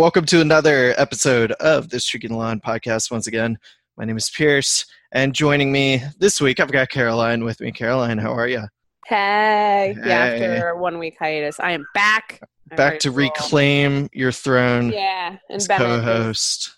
[0.00, 3.10] Welcome to another episode of the Streaking Lawn podcast.
[3.10, 3.58] Once again,
[3.98, 7.70] my name is Pierce, and joining me this week, I've got Caroline with me.
[7.70, 8.62] Caroline, how are you?
[9.04, 10.08] Hey, Hey.
[10.08, 12.40] yeah, after one week hiatus, I am back.
[12.70, 16.74] I'm Back to reclaim your throne Yeah, and as Bennett co-host.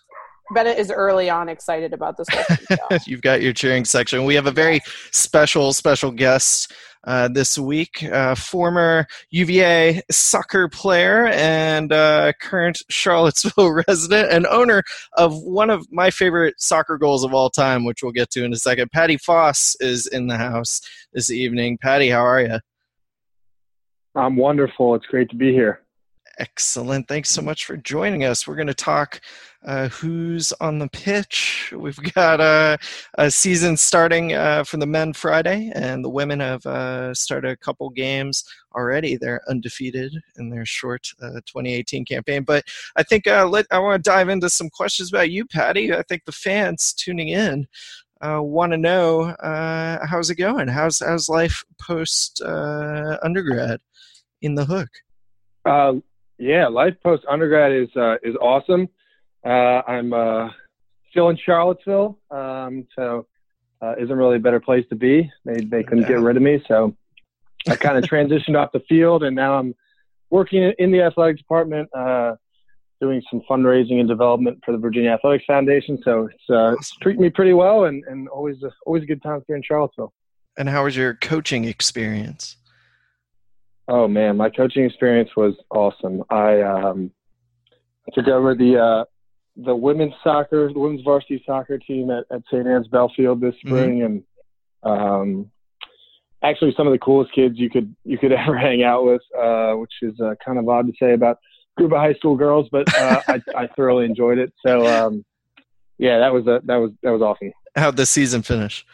[0.53, 2.67] Bennett is early on excited about this question.
[2.91, 2.99] So.
[3.07, 4.25] You've got your cheering section.
[4.25, 4.81] We have a very
[5.13, 6.73] special, special guest
[7.05, 8.03] uh, this week.
[8.05, 14.83] Uh, former UVA soccer player and uh, current Charlottesville resident and owner
[15.17, 18.53] of one of my favorite soccer goals of all time, which we'll get to in
[18.53, 18.91] a second.
[18.93, 20.81] Patty Foss is in the house
[21.13, 21.79] this evening.
[21.79, 22.59] Patty, how are you?
[24.15, 24.95] I'm wonderful.
[24.95, 25.82] It's great to be here.
[26.43, 27.07] Excellent.
[27.07, 28.49] Thanks so much for joining us.
[28.49, 29.21] We're going to talk
[29.65, 31.73] uh, Hoos on the pitch.
[31.77, 32.79] We've got uh,
[33.17, 37.57] a season starting uh, for the men Friday, and the women have uh, started a
[37.57, 38.43] couple games
[38.75, 39.17] already.
[39.17, 42.43] They're undefeated in their short uh, 2018 campaign.
[42.43, 42.65] But
[42.97, 45.95] I think uh, let, I want to dive into some questions about you, Patty.
[45.95, 47.69] I think the fans tuning in
[48.21, 50.67] uh, want to know uh, how's it going?
[50.67, 53.79] How's how's life post uh, undergrad
[54.41, 54.89] in the hook?
[56.43, 58.89] Yeah, life post undergrad is uh, is awesome.
[59.47, 60.49] Uh, I'm uh,
[61.09, 63.29] still in Charlottesville, um, so
[63.81, 65.31] uh, isn't really a better place to be.
[65.45, 66.97] They they couldn't get rid of me, so
[67.69, 69.73] I kind of transitioned off the field, and now I'm
[70.31, 72.35] working in the athletic department, uh,
[73.01, 75.97] doing some fundraising and development for the Virginia Athletics Foundation.
[76.03, 76.99] So it's uh, Awesome.
[77.03, 80.13] treating me pretty well, and and always a, always a good time here in Charlottesville.
[80.59, 82.57] And how was your coaching experience?
[83.93, 86.23] Oh man, my coaching experience was awesome.
[86.31, 87.11] I um,
[88.15, 89.05] took over the uh,
[89.55, 92.67] the women's soccer, the women's varsity soccer team at, at St.
[92.67, 93.67] Anne's Belfield this Mhm.
[93.67, 94.25] spring, and
[94.83, 95.51] um,
[96.43, 99.75] actually some of the coolest kids you could you could ever hang out with, uh,
[99.75, 101.37] which is uh, kind of odd to say about
[101.77, 104.55] a group of high school girls, but uh, I, I thoroughly enjoyed it.
[104.65, 105.23] So um,
[105.99, 107.53] yeah, that was a, that was that was awesome.
[107.77, 108.87] How'd the season finish?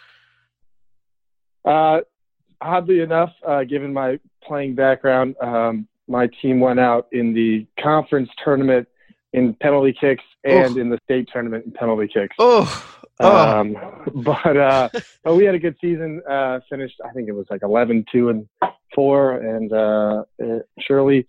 [2.60, 8.30] Oddly enough, uh, given my playing background, um, my team went out in the conference
[8.42, 8.88] tournament
[9.32, 10.76] in penalty kicks and Oof.
[10.78, 12.34] in the state tournament in penalty kicks.
[12.38, 12.64] Oh,
[13.20, 13.76] Um,
[14.24, 14.88] but uh,
[15.24, 16.22] but we had a good season.
[16.28, 18.48] Uh, finished, I think it was like 11, 2, and
[18.94, 21.26] four, and uh, it, Shirley.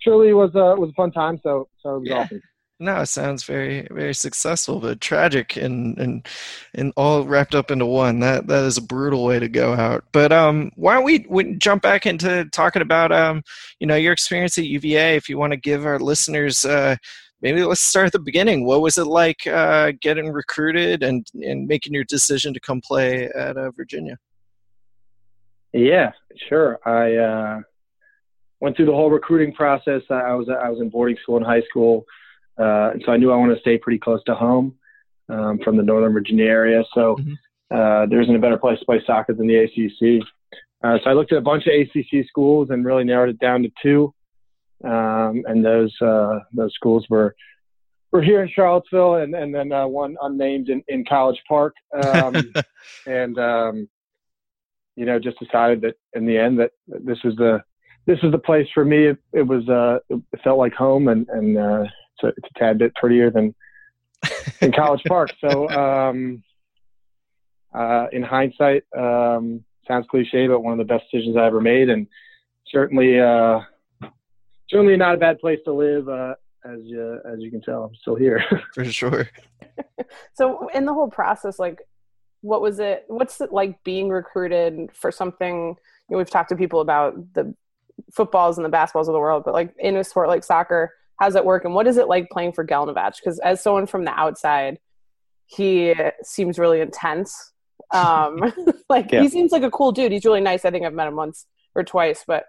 [0.00, 2.18] Shirley was uh, was a fun time, so so it was Yeah.
[2.18, 2.42] awesome.
[2.80, 6.26] No, it sounds very, very successful, but tragic and and
[6.74, 8.20] and all wrapped up into one.
[8.20, 10.04] That that is a brutal way to go out.
[10.12, 13.42] But um, why don't we, we jump back into talking about um,
[13.80, 15.16] you know, your experience at UVA?
[15.16, 16.96] If you want to give our listeners uh.
[17.40, 18.64] Maybe let's start at the beginning.
[18.64, 23.26] What was it like uh, getting recruited and, and making your decision to come play
[23.26, 24.18] at uh, Virginia?
[25.72, 26.10] Yeah,
[26.48, 26.80] sure.
[26.84, 27.60] I uh,
[28.60, 30.02] went through the whole recruiting process.
[30.10, 32.04] I I was I was in boarding school in high school,
[32.58, 34.74] uh, so I knew I wanted to stay pretty close to home
[35.28, 36.84] um, from the Northern Virginia area.
[36.94, 37.36] So Mhm.
[37.70, 40.22] uh, there isn't a better place to play soccer than the ACC.
[40.82, 43.62] Uh, so I looked at a bunch of ACC schools and really narrowed it down
[43.62, 44.14] to two,
[44.84, 47.34] um, and those uh, those schools were
[48.12, 51.74] were here in Charlottesville, and and then uh, one unnamed in, in College Park.
[51.94, 52.54] Um,
[53.06, 53.88] and um,
[54.96, 57.62] you know just decided that in the end that this was the
[58.06, 59.08] this was the place for me.
[59.08, 61.84] It, it was uh, it felt like home, and and uh,
[62.22, 63.54] a, it's a tad bit prettier than
[64.60, 65.30] in College Park.
[65.40, 66.42] So um,
[67.74, 71.88] uh, in hindsight, um, sounds cliche, but one of the best decisions I ever made,
[71.88, 72.06] and
[72.68, 73.60] certainly uh,
[74.68, 76.08] certainly not a bad place to live.
[76.08, 76.34] Uh,
[76.64, 78.44] as you, as you can tell, I'm still here.
[78.74, 79.28] For sure.
[80.34, 81.80] so, in the whole process, like,
[82.40, 83.04] what was it?
[83.08, 85.56] What's it like being recruited for something?
[85.56, 85.76] You
[86.10, 87.54] know, we've talked to people about the
[88.12, 91.34] footballs and the basketballs of the world, but like in a sport like soccer, how's
[91.34, 91.64] it work?
[91.64, 93.16] And what is it like playing for Gelnovich?
[93.16, 94.78] Because as someone from the outside,
[95.46, 97.52] he seems really intense.
[97.92, 98.52] Um,
[98.88, 99.22] like Yeah.
[99.22, 100.12] he seems like a cool dude.
[100.12, 100.64] He's really nice.
[100.64, 102.44] I think I've met him once or twice, but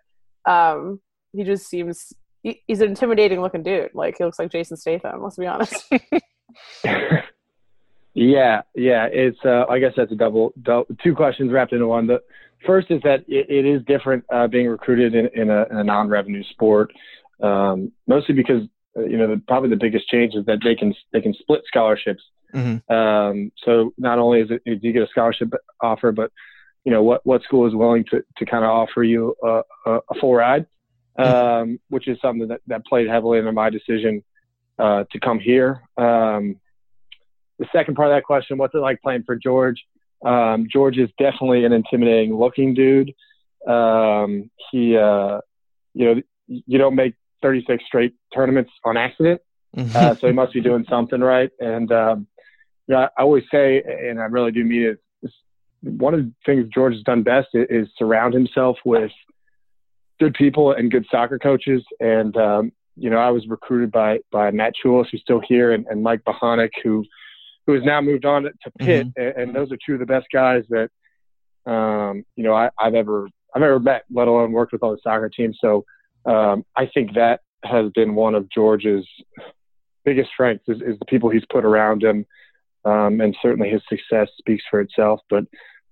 [0.46, 1.02] um,
[1.34, 2.14] he just seems
[2.44, 3.92] he, he's an intimidating looking dude.
[3.94, 5.22] Like he looks like Jason Statham.
[5.24, 5.84] Let's be honest.
[8.14, 9.06] yeah, yeah.
[9.12, 12.08] It's uh, I guess that's a double, double two questions wrapped into one.
[12.08, 12.22] The
[12.66, 15.84] first is that it, it is different uh, being recruited in, in, a, in a
[15.84, 16.92] non-revenue sport,
[17.42, 18.64] um, mostly because
[18.98, 21.62] uh, you know the, probably the biggest change is that they can they can split
[21.68, 22.24] scholarships.
[22.54, 22.90] Mhm.
[22.90, 26.32] Um, so not only is it do you get a scholarship offer, but
[26.84, 30.00] you know what what school is willing to to kind of offer you a, a,
[30.10, 30.66] a full ride,
[31.18, 34.24] um, which is something that that played heavily into my decision
[34.80, 35.82] uh, to come here.
[35.98, 36.60] Um,
[37.60, 39.84] the second part of that question, what's it like playing for George?
[40.26, 43.14] Um, George is definitely an intimidating looking dude.
[43.68, 45.40] Um, he, uh,
[45.94, 49.42] you know, you don't make 36 straight tournaments on accident.
[49.76, 49.96] Mm-hmm.
[49.96, 51.52] Uh, so he must be doing something right.
[51.60, 52.28] And um,
[52.88, 55.00] yeah, I always say, and I really do mean it.
[55.82, 59.12] One of the things George has done best is, is surround himself with
[60.20, 61.84] good people and good soccer coaches.
[62.00, 65.86] And um, you know, I was recruited by by Matt Chulis, who's still here, and,
[65.88, 67.06] and Mike Bohonic, who
[67.66, 69.08] who has now moved on to Pitt.
[69.08, 69.22] Mm-hmm.
[69.22, 70.90] And, and, those are two of the best guys that
[71.72, 75.00] um, you know I, I've ever I've ever met, let alone worked with on the
[75.02, 75.54] soccer team.
[75.60, 75.86] So
[76.30, 79.06] um, I think that has been one of George's
[80.06, 82.26] biggest strengths is, is the people he's put around him,
[82.86, 85.22] um, and certainly his success speaks for itself.
[85.30, 85.46] But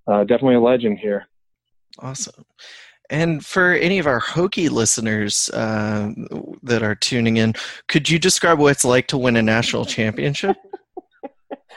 [0.07, 1.27] uh, definitely a legend here.
[1.99, 2.45] Awesome.
[3.09, 6.11] And for any of our Hokie listeners uh,
[6.63, 7.53] that are tuning in,
[7.87, 10.57] could you describe what it's like to win a national championship?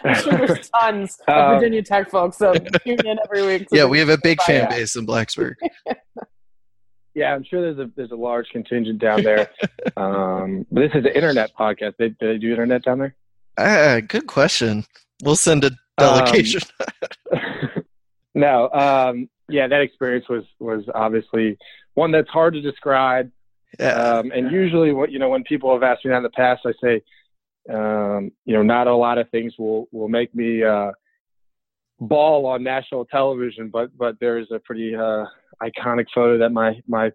[0.05, 3.69] I'm sure there's tons of um, Virginia Tech folks so tune in every week.
[3.71, 5.55] yeah, we have a big fan base in Blacksburg.
[7.15, 9.51] yeah, I'm sure there's a there's a large contingent down there.
[9.97, 11.95] um, but this is an internet podcast.
[11.99, 13.15] They, do they do internet down there?
[13.57, 14.85] Uh, good question.
[15.23, 16.63] We'll send a delegation.
[17.33, 17.85] Um,
[18.35, 21.59] no, um, yeah, that experience was was obviously
[21.95, 23.31] one that's hard to describe.
[23.79, 23.93] Yeah.
[23.93, 26.63] Um, and usually, what you know, when people have asked me that in the past,
[26.65, 27.03] I say,
[27.73, 30.93] um, you know, not a lot of things will will make me uh,
[32.01, 35.25] bawl on national television, but but there is a pretty uh,
[35.63, 37.11] iconic photo that my my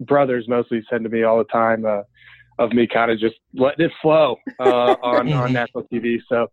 [0.00, 2.02] brothers mostly send to me all the time uh,
[2.58, 6.18] of me kind of just letting it flow uh, on on national TV.
[6.28, 6.48] So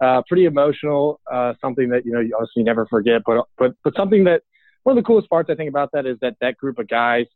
[0.00, 3.94] uh, pretty emotional, uh, something that you know you obviously never forget, but but but
[3.96, 4.42] something that
[4.82, 7.26] one of the coolest parts I think about that is that that group of guys,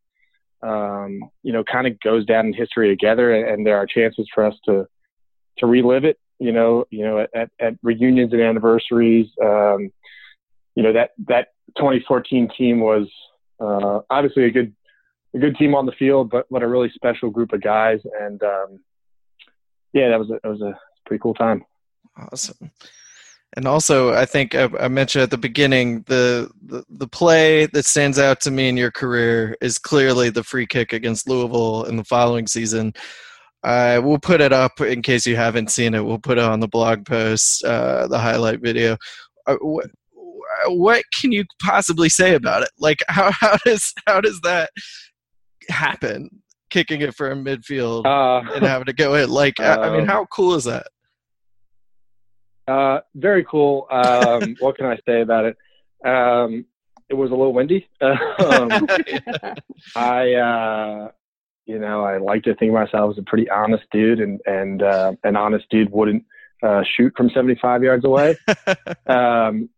[0.63, 4.29] um, you know, kind of goes down in history together, and, and there are chances
[4.35, 4.87] for us to
[5.59, 6.19] to relive it.
[6.39, 9.29] You know, you know, at, at reunions and anniversaries.
[9.43, 9.91] Um,
[10.77, 13.09] you know that that 2014 team was
[13.61, 14.75] uh, obviously a good
[15.35, 18.43] a good team on the field, but but a really special group of guys, and
[18.43, 18.81] um,
[19.93, 21.65] yeah, that was a, that was a pretty cool time.
[22.17, 22.71] Awesome.
[23.57, 27.85] And also, I think I, I mentioned at the beginning the, the, the play that
[27.85, 31.97] stands out to me in your career is clearly the free kick against Louisville in
[31.97, 32.95] the following season.
[33.65, 36.05] I will put it up in case you haven't seen it.
[36.05, 38.97] We'll put it on the blog post, uh, the highlight video.
[39.47, 39.87] Uh, what,
[40.67, 42.71] what can you possibly say about it?
[42.79, 44.71] Like, how, how does how does that
[45.69, 46.43] happen?
[46.71, 49.29] Kicking it from midfield uh, and having to go in.
[49.29, 50.87] Like, I mean, um, how cool is that?
[52.69, 53.89] Uh, very cool.
[53.91, 55.57] Um, what can I say about it?
[56.05, 56.65] Um,
[57.09, 57.89] it was a little windy.
[58.01, 58.87] um,
[59.97, 61.11] I, uh,
[61.67, 64.83] you know, I like to think of myself as a pretty honest dude, and and
[64.83, 66.25] uh, an honest dude wouldn't
[66.63, 68.37] uh, shoot from 75 yards away.
[69.07, 69.69] um,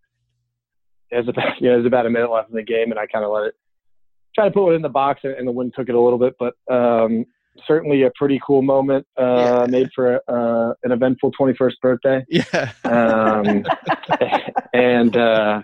[1.18, 3.24] was about you know, was about a minute left in the game, and I kind
[3.24, 3.54] of let it
[4.34, 6.34] try to put it in the box, and, the wind took it a little bit.
[6.38, 7.26] But um,
[7.66, 9.66] certainly a pretty cool moment uh, yeah.
[9.66, 12.24] made for uh, an eventful 21st birthday.
[12.28, 12.72] Yeah.
[12.84, 13.64] Um,
[14.72, 15.62] and uh,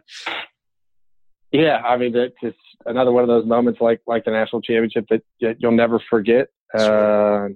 [1.51, 5.06] yeah, I mean, it's just another one of those moments like like the national championship
[5.11, 6.49] that you'll never forget.
[6.79, 7.49] Uh,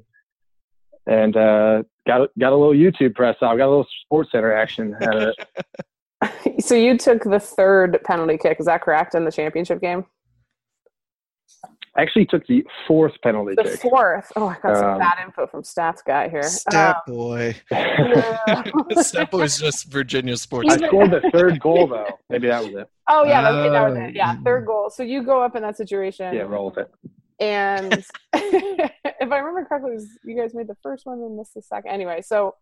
[1.07, 4.97] and uh, got got a little YouTube press off, got a little Sports Center action
[5.00, 5.66] out of it.
[6.61, 10.05] so you took the third penalty kick, is that correct, in the championship game?
[11.95, 13.81] I actually took the fourth penalty the kick.
[13.83, 14.33] fourth.
[14.35, 16.43] Oh, I got some um, bad info from Stats Guy here.
[16.43, 17.55] Stat um, boy.
[17.71, 18.62] Yeah.
[19.02, 20.73] Stat boy is just Virginia sports.
[20.73, 22.19] I scored the third goal though.
[22.31, 22.88] Maybe that was it.
[23.11, 24.14] Oh yeah, that, that was it.
[24.14, 24.88] Yeah, third goal.
[24.88, 26.35] So you go up in that situation.
[26.35, 26.91] Yeah, roll with it.
[27.41, 27.93] And
[28.33, 31.91] if I remember correctly, was, you guys made the first one and missed the second.
[31.91, 32.55] Anyway, so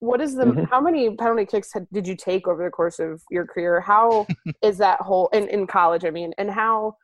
[0.00, 0.64] what is the mm-hmm.
[0.64, 3.80] how many penalty kicks had, did you take over the course of your career?
[3.80, 4.26] How
[4.62, 6.04] is that whole in, in college?
[6.04, 6.96] I mean, and how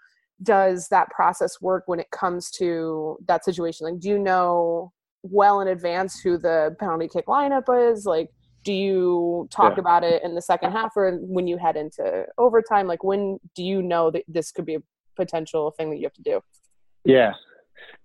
[0.43, 3.87] does that process work when it comes to that situation?
[3.87, 8.05] Like, do you know well in advance who the penalty kick lineup is?
[8.05, 8.29] Like,
[8.65, 9.81] do you talk yeah.
[9.81, 12.87] about it in the second half or when you head into overtime?
[12.87, 14.83] Like, when do you know that this could be a
[15.17, 16.41] potential thing that you have to do?
[17.05, 17.33] Yeah.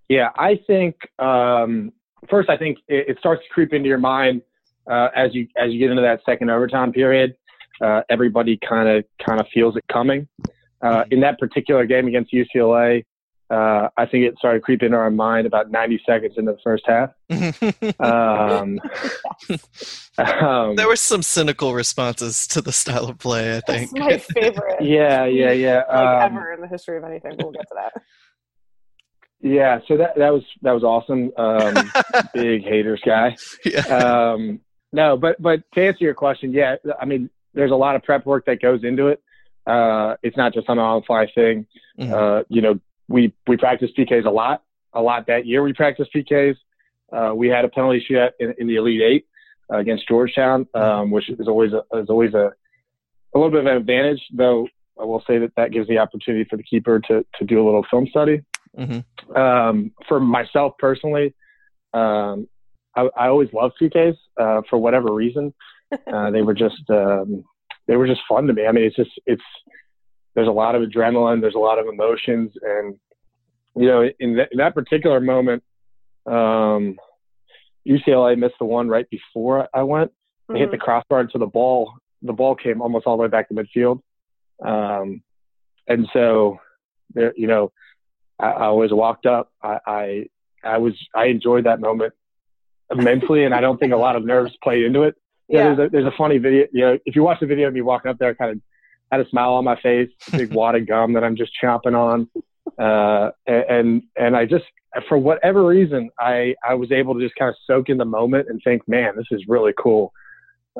[0.08, 0.30] Yeah.
[0.36, 1.92] I think, um,
[2.28, 4.42] first, I think it, it starts to creep into your mind
[4.90, 7.36] uh, as you as you get into that second overtime period.
[7.80, 10.26] Uh, everybody kind of kind of feels it coming.
[10.82, 13.04] Uh, in that particular game against UCLA,
[13.50, 16.84] uh, I think it started creeping into our mind about 90 seconds into the first
[16.86, 17.10] half.
[18.00, 18.78] um,
[20.18, 23.56] um, there were some cynical responses to the style of play.
[23.56, 24.82] I think my favorite.
[24.82, 25.82] yeah, yeah, yeah.
[25.88, 27.36] Like um, ever in the history of anything.
[27.38, 28.02] We'll get to that.
[29.40, 31.30] Yeah, so that that was that was awesome.
[31.36, 31.90] Um,
[32.34, 33.36] big haters guy.
[33.64, 34.34] Yeah.
[34.92, 38.24] No, but but to answer your question, yeah, I mean, there's a lot of prep
[38.24, 39.22] work that goes into it.
[39.66, 41.66] Uh, it's not just an on fly thing.
[41.98, 42.12] Mm-hmm.
[42.12, 45.62] Uh, you know, we we practice PKs a lot, a lot that year.
[45.62, 46.56] We practice PKs.
[47.12, 49.26] Uh, we had a penalty shootout in, in the Elite Eight
[49.72, 52.52] uh, against Georgetown, um, which is always a, is always a
[53.34, 54.20] a little bit of an advantage.
[54.32, 54.68] Though
[54.98, 57.64] I will say that that gives the opportunity for the keeper to to do a
[57.64, 58.42] little film study.
[58.78, 59.36] Mm-hmm.
[59.36, 61.34] Um, for myself personally,
[61.92, 62.48] um,
[62.98, 65.54] I, I always loved PKs uh, for whatever reason.
[66.12, 67.42] Uh, they were just um,
[67.86, 68.66] they were just fun to me.
[68.66, 69.42] I mean, it's just it's
[70.34, 72.94] there's a lot of adrenaline, there's a lot of emotions, and
[73.74, 75.62] you know, in that, in that particular moment,
[76.26, 76.98] um,
[77.88, 80.12] UCLA missed the one right before I went.
[80.46, 80.60] They mm-hmm.
[80.60, 80.84] hit the mm-hmm.
[80.84, 81.94] crossbar so the ball.
[82.20, 84.02] The ball came almost all the way back to midfield,
[84.62, 85.22] um,
[85.86, 86.58] and so
[87.14, 87.72] there, you know,
[88.38, 89.50] I, I always walked up.
[89.62, 90.26] I, I
[90.62, 92.12] I was I enjoyed that moment
[92.90, 95.16] immensely, and I don't think a lot of nerves played into it.
[95.48, 95.74] Yeah, yeah.
[95.74, 96.66] there's a there's a funny video.
[96.72, 98.60] You know, if you watch the video of me walking up there, I kind of
[99.10, 101.94] had a smile on my face, a big wad of gum that I'm just chomping
[101.94, 102.28] on,
[102.78, 104.64] uh, and and I just
[105.08, 108.48] for whatever reason I I was able to just kind of soak in the moment
[108.48, 110.12] and think, man, this is really cool.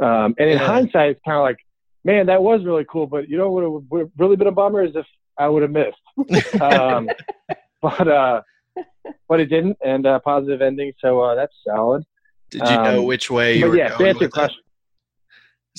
[0.00, 0.66] Um, and in yeah.
[0.66, 1.58] hindsight, it's kind of like,
[2.04, 3.06] man, that was really cool.
[3.06, 5.06] But you know what would have really been a bummer is if
[5.38, 6.54] I would have missed.
[6.60, 7.08] um,
[7.80, 8.42] but uh,
[9.28, 12.04] but it didn't, and uh, positive ending, so uh, that's solid.
[12.50, 14.16] Did you know um, which way you were yeah, going?
[14.18, 14.62] Yeah, question.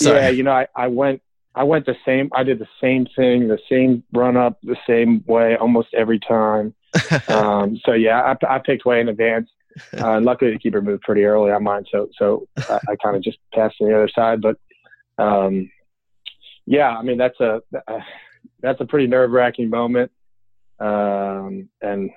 [0.02, 1.22] Yeah, you know, I, I went
[1.56, 2.30] I went the same.
[2.34, 6.74] I did the same thing, the same run up, the same way almost every time.
[7.28, 9.50] um, so yeah, I, I picked way in advance.
[9.98, 13.22] Uh, luckily, the keeper moved pretty early on mine, so so I, I kind of
[13.22, 14.42] just passed to the other side.
[14.42, 14.58] But
[15.24, 15.70] um,
[16.66, 17.62] yeah, I mean that's a
[18.62, 20.12] that's a pretty nerve wracking moment,
[20.80, 22.10] um, and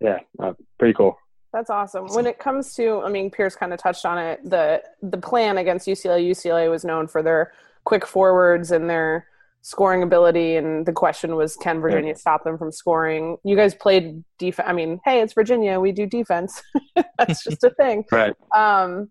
[0.00, 1.18] yeah, uh, pretty cool.
[1.52, 2.06] That's awesome.
[2.08, 4.40] When it comes to, I mean, Pierce kind of touched on it.
[4.44, 7.52] The the plan against UCLA, UCLA was known for their
[7.84, 9.26] quick forwards and their
[9.62, 10.56] scoring ability.
[10.56, 13.38] And the question was, can Virginia stop them from scoring?
[13.44, 14.68] You guys played defense.
[14.68, 15.80] I mean, hey, it's Virginia.
[15.80, 16.62] We do defense.
[17.18, 18.04] That's just a thing.
[18.12, 18.34] Right.
[18.54, 19.10] Um,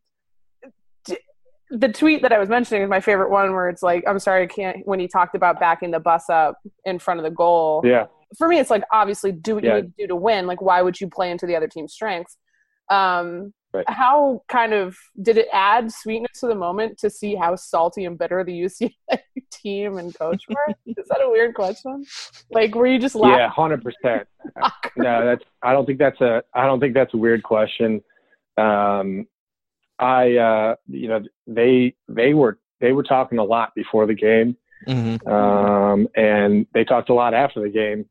[1.69, 4.43] the tweet that I was mentioning is my favorite one, where it's like, "I'm sorry,
[4.43, 7.81] I can't." When he talked about backing the bus up in front of the goal,
[7.83, 8.05] yeah.
[8.37, 9.77] For me, it's like obviously do what yeah.
[9.77, 10.47] you need to do to win.
[10.47, 12.37] Like, why would you play into the other team's strengths?
[12.89, 13.89] Um, Right.
[13.89, 18.17] How kind of did it add sweetness to the moment to see how salty and
[18.17, 19.19] bitter the UCLA
[19.51, 20.73] team and coach were?
[20.85, 22.05] Is that a weird question?
[22.49, 23.39] Like, were you just laughing?
[23.39, 24.27] Yeah, hundred percent.
[24.95, 25.43] No, that's.
[25.61, 26.41] I don't think that's a.
[26.53, 28.01] I don't think that's a weird question.
[28.57, 29.27] Um,
[29.99, 34.57] I, uh, you know, they they were they were talking a lot before the game,
[34.87, 35.27] mm-hmm.
[35.27, 38.05] um, and they talked a lot after the game.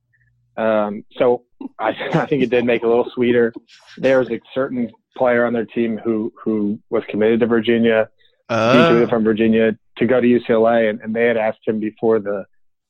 [0.57, 1.45] Um, so
[1.79, 3.53] I, I think it did make it a little sweeter.
[3.97, 8.11] There was a certain player on their team who who was committed to Virginia,
[8.49, 9.07] uh.
[9.07, 12.45] from Virginia to go to UCLA, and, and they had asked him before the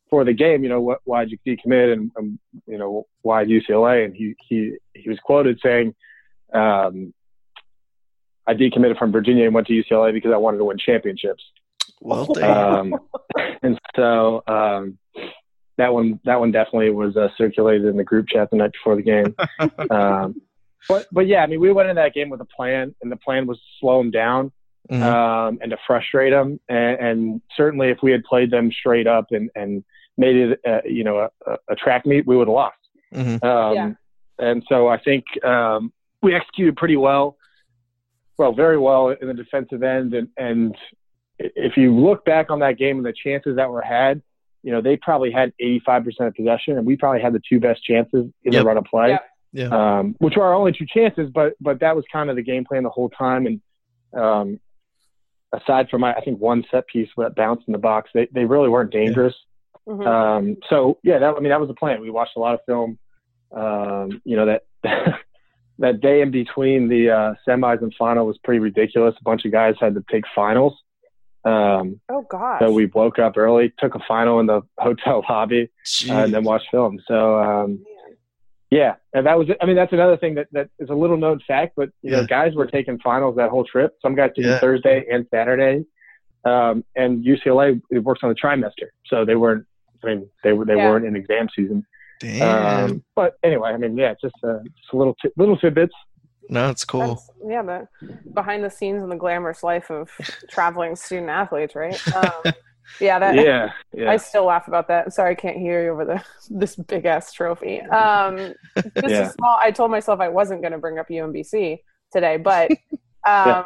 [0.05, 3.45] before the game, you know, what why did you decommit, and um, you know why
[3.45, 5.95] UCLA, and he he he was quoted saying.
[6.53, 7.13] Um,
[8.49, 11.43] I decommitted from Virginia and went to UCLA because I wanted to win championships.
[12.01, 12.95] Well, um,
[13.63, 14.99] and so um,
[15.79, 18.97] that one that one definitely was uh, circulated in the group chat the night before
[18.97, 19.35] the game.
[19.91, 20.41] um,
[20.89, 23.17] but but yeah, I mean, we went in that game with a plan, and the
[23.17, 24.53] plan was to slow them down
[24.91, 25.03] mm-hmm.
[25.03, 26.61] um, and to frustrate them.
[26.69, 29.85] And, and, certainly, if we had played them straight up and and
[30.17, 32.77] made it, uh, you know, a, a, track meet, we would have lost.
[33.15, 33.45] Mm-hmm.
[33.45, 33.93] Um, yeah.
[34.39, 35.93] And so I think um,
[36.23, 37.37] we executed pretty well,
[38.39, 40.15] well, very well in the defensive end.
[40.15, 40.75] And, and
[41.39, 44.23] if you look back on that game and the chances that were had,
[44.67, 47.83] you know, they probably had 85% of possession, and we probably had the two best
[47.83, 48.63] chances in yep.
[48.63, 49.11] the run of play.
[49.11, 49.23] Yep
[49.57, 49.99] yeah.
[49.99, 51.31] um, which were our only two chances.
[51.33, 53.47] But but that was kind of the game plan the whole time.
[53.47, 53.61] And
[54.15, 54.61] um,
[55.53, 58.69] aside from I think one set piece that bounced in the box, they they really
[58.69, 59.35] weren't dangerous.
[59.87, 59.93] Yeah.
[59.95, 60.07] Mm-hmm.
[60.07, 62.01] Um, so yeah, that I mean that was the plan.
[62.01, 62.99] We watched a lot of film.
[63.53, 64.63] Um, you know that.
[65.79, 69.15] that day in between the uh, semis and final was pretty ridiculous.
[69.21, 70.73] A bunch of guys had to take finals.
[71.47, 72.59] Um, oh God!
[72.61, 75.71] So we woke up early, took a final in the hotel lobby,
[76.09, 76.99] uh, and then watched film.
[77.07, 77.85] So um,
[78.71, 79.49] yeah, and that was.
[79.61, 81.75] I mean, that's another thing that that is a little known fact.
[81.77, 82.23] But you yeah.
[82.23, 83.95] know, guys were taking finals that whole trip.
[84.03, 84.59] Some guys taking yeah.
[84.59, 85.85] Thursday and Saturday,
[86.45, 89.67] um, and UCLA it works on the trimester, so they weren't.
[90.03, 90.91] I mean, they were they yeah.
[90.91, 91.87] weren't in exam season.
[92.19, 92.91] Damn.
[92.91, 95.95] Um, but anyway, I mean, yeah, just uh, just a little t- little tidbits.
[96.49, 97.15] No, it's cool.
[97.15, 97.89] That's, yeah, the
[98.33, 100.11] behind the scenes and the glamorous life of
[100.49, 102.01] traveling student athletes, right?
[102.15, 102.31] Um,
[103.01, 103.35] yeah, that.
[103.35, 104.11] Yeah, yeah.
[104.11, 105.13] I still laugh about that.
[105.13, 107.81] Sorry, I can't hear you over the this big ass trophy.
[107.81, 108.37] Um,
[108.75, 109.27] this yeah.
[109.27, 109.59] is small.
[109.61, 111.79] I told myself I wasn't going to bring up UMBC
[112.13, 112.71] today, but
[113.27, 113.65] um,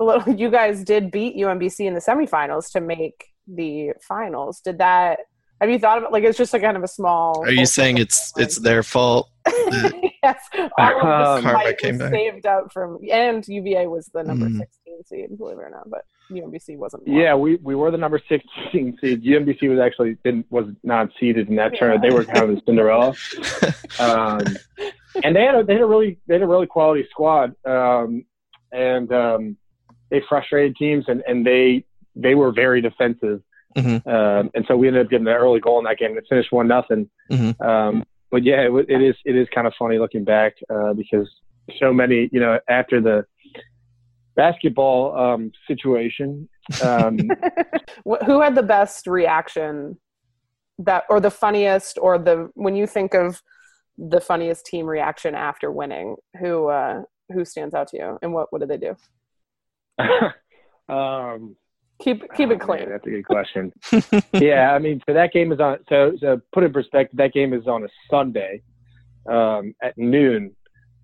[0.00, 0.28] yeah.
[0.28, 4.60] you guys did beat UMBC in the semifinals to make the finals.
[4.60, 5.20] Did that
[5.60, 7.42] Have you thought about like it's just a kind of a small?
[7.44, 9.30] Are you saying it's it's their fault?
[10.22, 10.38] yes,
[10.78, 11.04] all of
[11.38, 12.12] Um, the Karma came was back.
[12.12, 14.58] saved up from, and UVA was the number Mhm.
[14.58, 17.06] 16 seed, believe it or not, but UMBC wasn't.
[17.06, 17.16] one.
[17.16, 19.22] Yeah, we, we were the number 16 seed.
[19.22, 22.02] UMBC was actually didn't was not seeded in that tournament.
[22.02, 23.14] They were kind of the Cinderella.
[24.00, 24.40] um,
[25.22, 28.24] and they had a they had a really they had a really quality squad, um,
[28.72, 29.56] and um,
[30.10, 31.84] they frustrated teams, and, and they
[32.16, 33.42] they were very defensive,
[33.76, 34.06] Mhm.
[34.06, 36.16] um, and so we ended up getting an early goal in that game.
[36.16, 37.10] It finished one nothing.
[37.30, 37.60] Mhm.
[37.60, 41.28] Um, but yeah, it, it is it is kind of funny looking back uh, because
[41.78, 43.24] so many you know after the
[44.34, 46.48] basketball um, situation.
[46.82, 47.18] Um,
[48.26, 49.98] Who had the best reaction
[50.78, 53.42] that, or the funniest, or the when you think of
[53.96, 56.16] the funniest team reaction after winning?
[56.40, 57.02] Who uh,
[57.32, 58.96] who stands out to you, and what what did they do?
[60.94, 61.56] um,
[62.02, 62.80] Keep keep it Oh, clean.
[62.80, 63.72] man, that's a good question.
[64.32, 65.78] yeah, I mean, so that game is on.
[65.88, 68.62] So, so put in perspective, that game is on a Sunday
[69.30, 70.54] um, at noon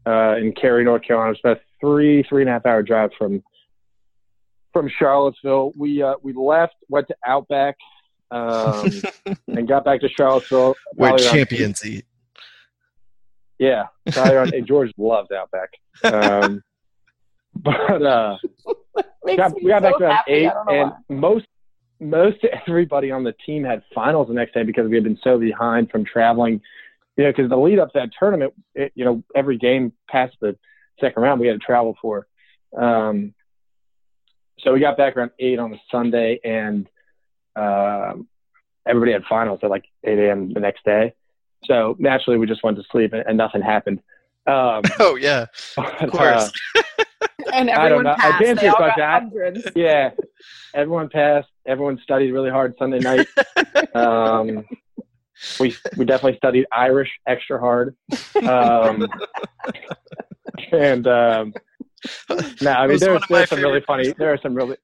[0.07, 1.31] uh, in Cary, North Carolina.
[1.33, 3.43] It's about three three and a half hour drive from
[4.73, 5.73] from Charlottesville.
[5.77, 7.77] We uh, we left, went to Outback,
[8.33, 8.91] um,
[9.47, 10.75] and got back to Charlottesville.
[10.95, 12.05] Where probably around- champions eat.
[13.59, 15.71] Yeah, probably around, and George loves Outback.
[16.03, 16.63] Um,
[17.65, 18.37] but uh,
[19.25, 21.17] Makes got, we got so back to around happy, eight, I don't know and why.
[21.17, 21.47] most
[22.01, 25.39] most everybody on the team had finals the next day because we had been so
[25.39, 26.61] behind from traveling.
[27.17, 30.37] You know, because the lead up to that tournament, it, you know, every game past
[30.41, 30.57] the
[31.01, 32.27] second round we had to travel for.
[32.77, 33.35] Um,
[34.61, 36.89] so we got back around eight on the Sunday, and
[37.57, 38.29] um,
[38.87, 40.53] everybody had finals at like 8 a.m.
[40.53, 41.15] the next day.
[41.65, 44.01] So naturally, we just went to sleep, and, and nothing happened.
[44.47, 46.51] Um, Oh yeah, but, of course.
[46.77, 46.83] uh,
[47.53, 48.11] and I don't everyone know.
[48.13, 48.43] I passed.
[48.45, 49.23] can't They do all got that.
[49.23, 49.67] hundreds.
[49.77, 50.11] yeah,
[50.75, 51.49] everyone passed.
[51.67, 53.29] Everyone studied really hard Sunday night.
[53.95, 54.65] Um,
[55.59, 57.97] we we definitely studied Irish extra hard.
[58.47, 59.07] Um,
[60.73, 61.55] and um,
[62.61, 64.15] no, I It mean was one there's of there's some really favorite funny.
[64.19, 64.77] There are some really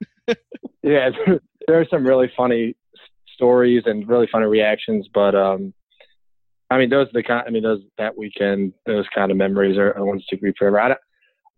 [0.83, 1.11] yeah,
[1.67, 2.75] there are some really funny
[3.35, 5.09] stories and really funny reactions.
[5.13, 5.73] But um,
[6.71, 7.45] I mean those are the kind.
[7.47, 10.41] I mean those that weekend those kind of memories are, are the ones to stick
[10.41, 10.81] with me forever.
[10.81, 11.01] I don't,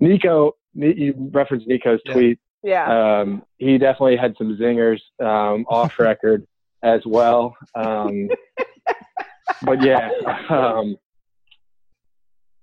[0.00, 2.12] Nico, Ni- you referenced Nico's Yeah.
[2.12, 3.20] tweet Yeah.
[3.20, 6.46] um, he definitely had some zingers um, off record
[6.82, 7.56] as well.
[7.74, 8.28] Um,
[9.62, 10.10] but yeah,
[10.48, 10.96] um,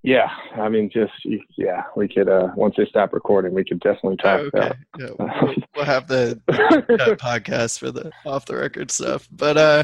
[0.05, 0.29] yeah.
[0.55, 1.13] I mean, just
[1.57, 4.57] yeah, we could uh, once they stop recording, we could definitely Oh, talk okay.
[4.57, 4.75] about.
[4.99, 5.09] Yeah,
[5.41, 9.27] we'll, we'll have the podcast for the off the record stuff.
[9.31, 9.83] But uh,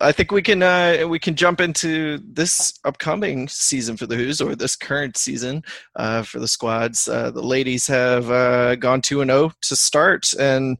[0.00, 4.40] I think we can uh, we can jump into this upcoming season for the Hoos
[4.40, 5.62] or this current season
[5.96, 7.06] uh, for the squads.
[7.06, 10.78] Uh, the ladies have uh, gone two and zero to start, and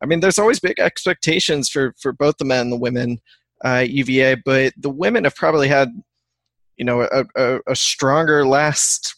[0.00, 3.18] I mean, there's always big expectations for for both the men and the women
[3.64, 5.88] uh, UVA, but the women have probably had
[6.78, 9.16] you know a, a, a stronger last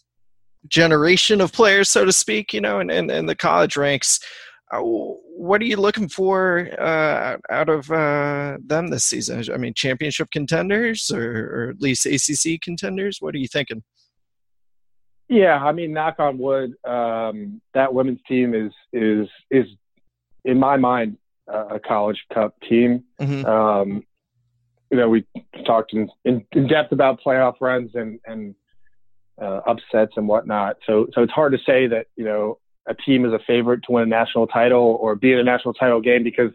[0.67, 4.19] generation of players, so to speak, you know, in, in, in the college ranks.
[4.71, 9.43] Uh, what are you looking for uh, out of uh, them this season?
[9.53, 13.17] I mean, championship contenders or, or at least ACC contenders?
[13.19, 13.83] What are you thinking?
[15.27, 19.65] Yeah, I mean, knock on wood, um, that women's team is is is
[20.43, 23.03] in my mind a college cup team.
[23.19, 23.45] Mhm.
[23.45, 24.03] Um,
[24.91, 25.25] you know, we
[25.65, 28.55] talked in, in, in depth about playoff runs and and
[29.41, 30.77] uh, upsets and whatnot.
[30.85, 33.93] So so it's hard to say that you know a team is a favorite to
[33.93, 36.51] win a national title or be in a national title game because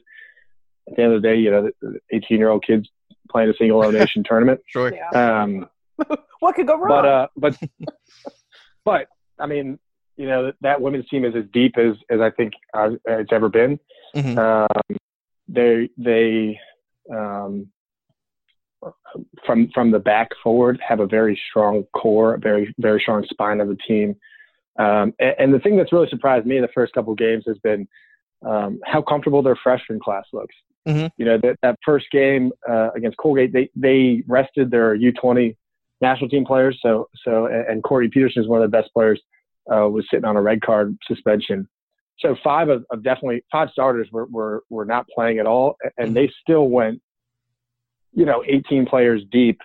[0.88, 1.70] at the end of the day, you know,
[2.12, 2.88] 18 year old kids
[3.31, 4.61] playing a single elimination tournament.
[4.66, 4.92] Sure.
[4.94, 5.42] Yeah.
[5.42, 5.68] Um,
[6.40, 6.88] What could go wrong?
[6.88, 7.59] but uh, but
[8.85, 9.07] but
[9.38, 9.79] I mean,
[10.16, 13.33] you know, that, that women's team is as deep as as I think uh, it's
[13.33, 13.81] ever been.
[14.14, 14.38] Mhm.
[14.38, 14.96] Um,
[15.49, 16.61] they they
[17.11, 17.68] um,
[19.44, 23.61] from from the back forward have a very strong core, a very very strong spine
[23.61, 24.16] of the team.
[24.79, 27.44] Um, and, and the thing that's really surprised me in the first couple of games
[27.46, 27.88] has been
[28.44, 30.55] um, how comfortable their freshman class looks.
[30.87, 31.11] Mhm.
[31.16, 35.57] You know that that first game uh, against Colgate, they they rested their U20
[36.01, 36.79] national team players.
[36.83, 39.20] So so and, and Corey Peterson is one of the best players.
[39.68, 41.68] Uh, was sitting on a red card suspension.
[42.20, 46.14] So five of, of definitely five starters were, were were not playing at all, and
[46.14, 47.03] they still went,
[48.16, 49.61] you know, 18 players deep.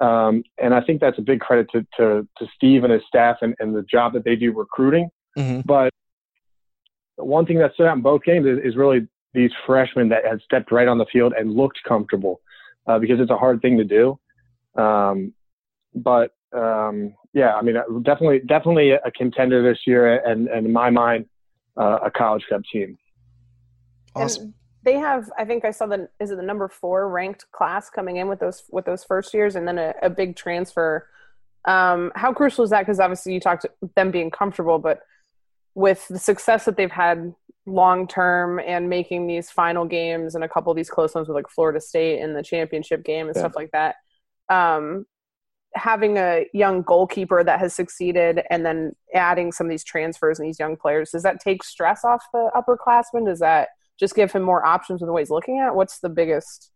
[0.00, 3.36] Um, and I think that's a big credit to to, to Steve and his staff
[3.42, 5.10] and, and the job that they do recruiting.
[5.38, 5.64] Mhm.
[5.64, 5.92] But
[7.16, 10.40] one thing that stood out in both games is, is really these freshmen that had
[10.40, 12.40] stepped right on the field and looked comfortable,
[12.86, 14.18] uh, because it's a hard thing to do.
[14.74, 15.34] Um,
[15.94, 20.72] but um, yeah, I mean, uh, definitely, definitely a contender this year, and, and in
[20.72, 21.26] my mind,
[21.76, 22.98] uh, a college cup team.
[24.16, 24.54] Awesome.
[24.82, 28.16] They have i think i saw the is it the number four ranked class coming
[28.16, 31.06] in with those with those first years and then a, a big transfer?
[31.66, 32.80] Um, how crucial is that?
[32.80, 35.00] Because obviously you talked them being comfortable but
[35.74, 37.34] with the success that they've had
[37.66, 41.34] long term and making these final games and a couple of these close ones with
[41.34, 43.42] like florida state in the championship game and yeah.
[43.42, 43.96] stuff like that
[44.48, 45.06] um,
[45.74, 50.48] having a young goalkeeper that has succeeded and then adding some of these transfers and
[50.48, 53.24] these young players does that take stress off the upperclassmen?
[53.24, 53.68] Does that
[54.00, 55.74] just give him more options with the way he's looking at?
[55.74, 56.72] What's the biggest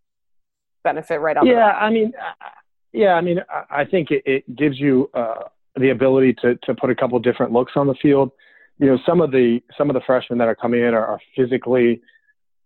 [0.84, 1.46] benefit right out?
[1.46, 2.12] Yeah, I mean,
[2.92, 6.90] yeah, I mean, I think it, it gives you uh, the ability to to put
[6.90, 8.30] a couple different looks on the field.
[8.78, 11.20] You know, some of the some of the freshmen that are coming in are, are
[11.34, 12.02] physically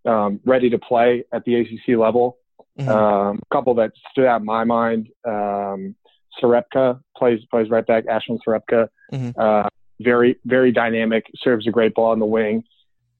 [0.05, 2.37] um, ready to play at the ACC level.
[2.77, 2.89] Mm-hmm.
[2.89, 5.09] Um, a couple that stood out in my mind.
[5.27, 5.95] Um,
[6.41, 8.05] Sarepka plays plays right back.
[8.07, 9.39] Ashton Sarepka, mm-hmm.
[9.39, 9.67] uh,
[9.99, 12.63] very very dynamic, serves a great ball in the wing.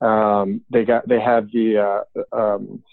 [0.01, 2.83] Um, they got they have the uh, um,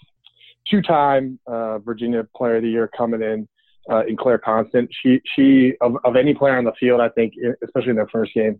[0.69, 3.47] two-time uh, Virginia Player of the Year coming in
[3.89, 4.89] uh, in Claire Constant.
[5.01, 8.33] She she of, of any player on the field, I think, especially in their first
[8.33, 8.59] game,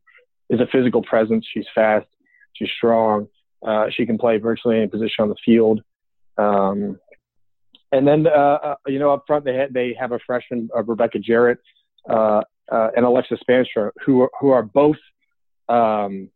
[0.50, 1.46] is a physical presence.
[1.54, 2.08] She's fast.
[2.54, 3.28] She's strong.
[3.66, 5.82] Uh, she can play virtually any position on the field.
[6.38, 7.00] Um,
[7.92, 8.30] and then uh,
[8.64, 11.60] uh, you know up front they they have a freshman uh, Rebecca Jarrett
[12.10, 14.98] uh, uh, and Alexa Spaanstra who are, who are both
[15.70, 16.30] um,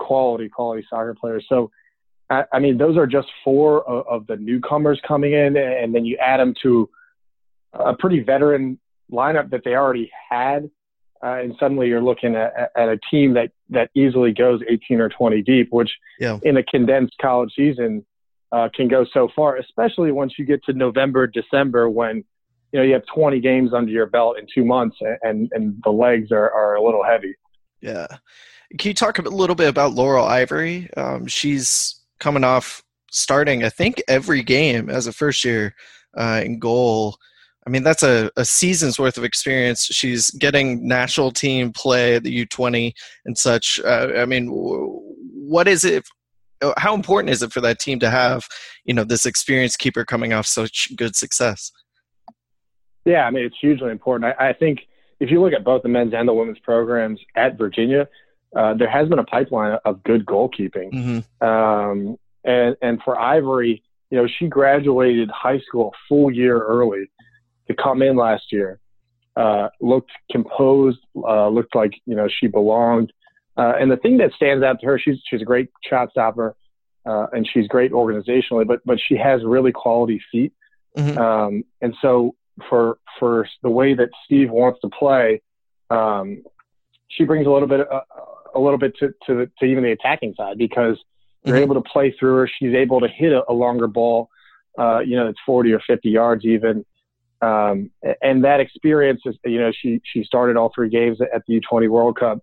[0.00, 1.44] quality, quality soccer players.
[1.48, 1.70] So,
[2.28, 6.04] I, I mean, those are just four of, of, the newcomers coming in, and then
[6.04, 6.88] you add them to
[7.72, 8.80] a pretty veteran
[9.12, 10.70] lineup that they already had,
[11.22, 15.08] uh, and suddenly you're looking at, at, a team that that easily goes 18 or
[15.08, 16.38] 20 deep, which yeah.
[16.42, 18.04] in a condensed college season
[18.52, 22.24] uh, can go so far, especially once you get to November, December, when
[22.72, 25.90] you know you have 20 games under your belt in two months, and and the
[25.90, 27.34] legs are, are a little heavy.
[27.80, 28.06] Yeah.
[28.78, 30.88] Can you talk a little bit about Laurel Ivory?
[30.96, 35.74] Um, she's coming off starting, I think, every game as a first year
[36.16, 37.16] uh, in goal.
[37.66, 39.84] I mean, that's a, a season's worth of experience.
[39.84, 42.92] She's getting national team play, at the U20
[43.26, 43.80] and such.
[43.80, 46.08] Uh, I mean, what is it?
[46.62, 48.46] Uh, how important is it for that team to have,
[48.84, 51.72] you know, this experienced keeper coming off such good success?
[53.04, 54.34] Yeah, I mean, it's hugely important.
[54.38, 54.80] I, I think
[55.20, 58.08] if you look at both the men's and the women's programs at Virginia,
[58.56, 60.92] uh, there has been a pipeline of good goalkeeping.
[60.92, 61.46] Mm-hmm.
[61.46, 67.10] Um, and, and for Ivory, you know, she graduated high school a full year early
[67.68, 68.80] to come in last year.
[69.36, 73.12] Uh, looked composed, uh, looked like, you know, she belonged.
[73.56, 76.56] Uh, and the thing that stands out to her, she's, she's a great shot stopper,
[77.06, 80.52] uh, and she's great organizationally, but, but she has really quality feet.
[80.96, 81.18] Mm-hmm.
[81.18, 82.34] Um, and so
[82.68, 85.40] for for the way that Steve wants to play,
[85.90, 86.42] um,
[87.08, 88.00] she brings a little bit uh,
[88.54, 90.98] a little bit to, to to even the attacking side because
[91.44, 91.64] you're mm-hmm.
[91.64, 92.50] able to play through her.
[92.58, 94.28] She's able to hit a, a longer ball,
[94.78, 96.84] uh, you know, it's 40 or 50 yards even.
[97.42, 101.60] Um, and that experience is, you know, she she started all three games at the
[101.60, 102.38] U20 World Cup.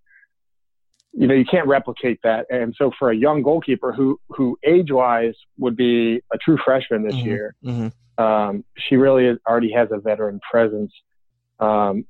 [1.14, 2.46] You know, you can't replicate that.
[2.50, 7.04] And so for a young goalkeeper who who age wise would be a true freshman
[7.04, 7.28] this mm-hmm.
[7.28, 7.56] year.
[7.64, 10.92] Mm-hmm um, she really is, already has a veteran presence,
[11.60, 12.06] um,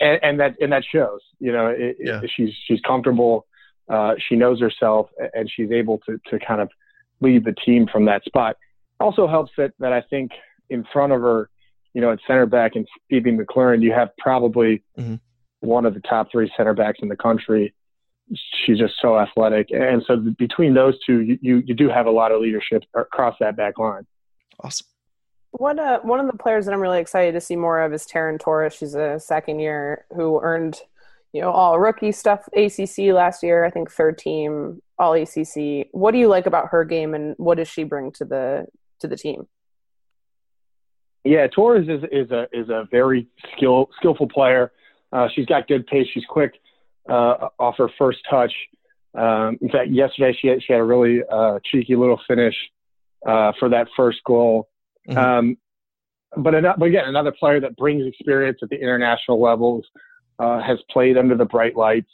[0.00, 1.20] and, and, that and that shows.
[1.38, 2.20] You know, it, yeah.
[2.22, 3.46] it, she's she's comfortable.
[3.88, 6.70] Uh, she knows herself, and she's able to to kind of
[7.20, 8.56] lead the team from that spot.
[8.98, 10.30] Also helps that that I think
[10.68, 11.50] in front of her,
[11.94, 15.16] you know, at center back and Phoebe McClernon, you have probably mm-hmm.
[15.60, 17.74] one of the top three center backs in the country.
[18.64, 22.12] She's just so athletic, and so between those two, you, you, you do have a
[22.12, 24.06] lot of leadership across that back line.
[24.62, 24.86] Awesome.
[25.52, 28.06] One uh, one of the players that I'm really excited to see more of is
[28.06, 28.74] Taryn Torres.
[28.74, 30.80] She's a second year who earned,
[31.32, 33.64] you know, all rookie stuff ACC last year.
[33.64, 35.88] I think third team all ACC.
[35.92, 38.66] What do you like about her game, and what does she bring to the
[39.00, 39.48] to the team?
[41.24, 44.72] Yeah, Torres is is a is a very skill skillful player.
[45.12, 46.06] Uh, she's got good pace.
[46.14, 46.54] She's quick
[47.08, 48.52] uh, off her first touch.
[49.14, 52.54] Um, in fact, yesterday she had, she had a really uh, cheeky little finish
[53.26, 54.69] uh, for that first goal.
[55.08, 55.18] Mm-hmm.
[55.18, 55.56] Um,
[56.36, 59.84] but, but again, another player that brings experience at the international levels,
[60.38, 62.10] uh, has played under the bright lights,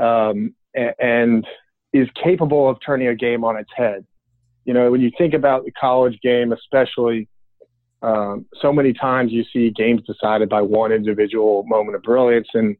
[0.00, 1.46] um, and, and
[1.92, 4.04] is capable of turning a game on its head.
[4.64, 7.28] You know, when you think about the college game, especially,
[8.02, 12.76] um, so many times you see games decided by one individual moment of brilliance, and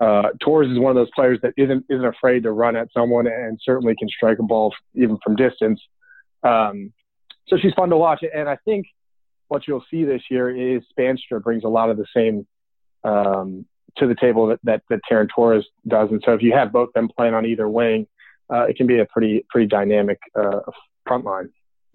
[0.00, 3.26] uh, Torres is one of those players that isn't isn't afraid to run at someone
[3.26, 5.80] and certainly can strike a ball even from distance.
[6.42, 6.92] Um,
[7.48, 8.24] so she's fun to watch.
[8.34, 8.86] And I think
[9.48, 12.46] what you'll see this year is Spaanstra brings a lot of the same
[13.04, 13.66] um,
[13.98, 16.10] to the table that, that, that Taryn Torres does.
[16.10, 18.06] And so if you have both them playing on either wing,
[18.52, 20.60] uh, it can be a pretty pretty dynamic uh,
[21.06, 21.50] front line.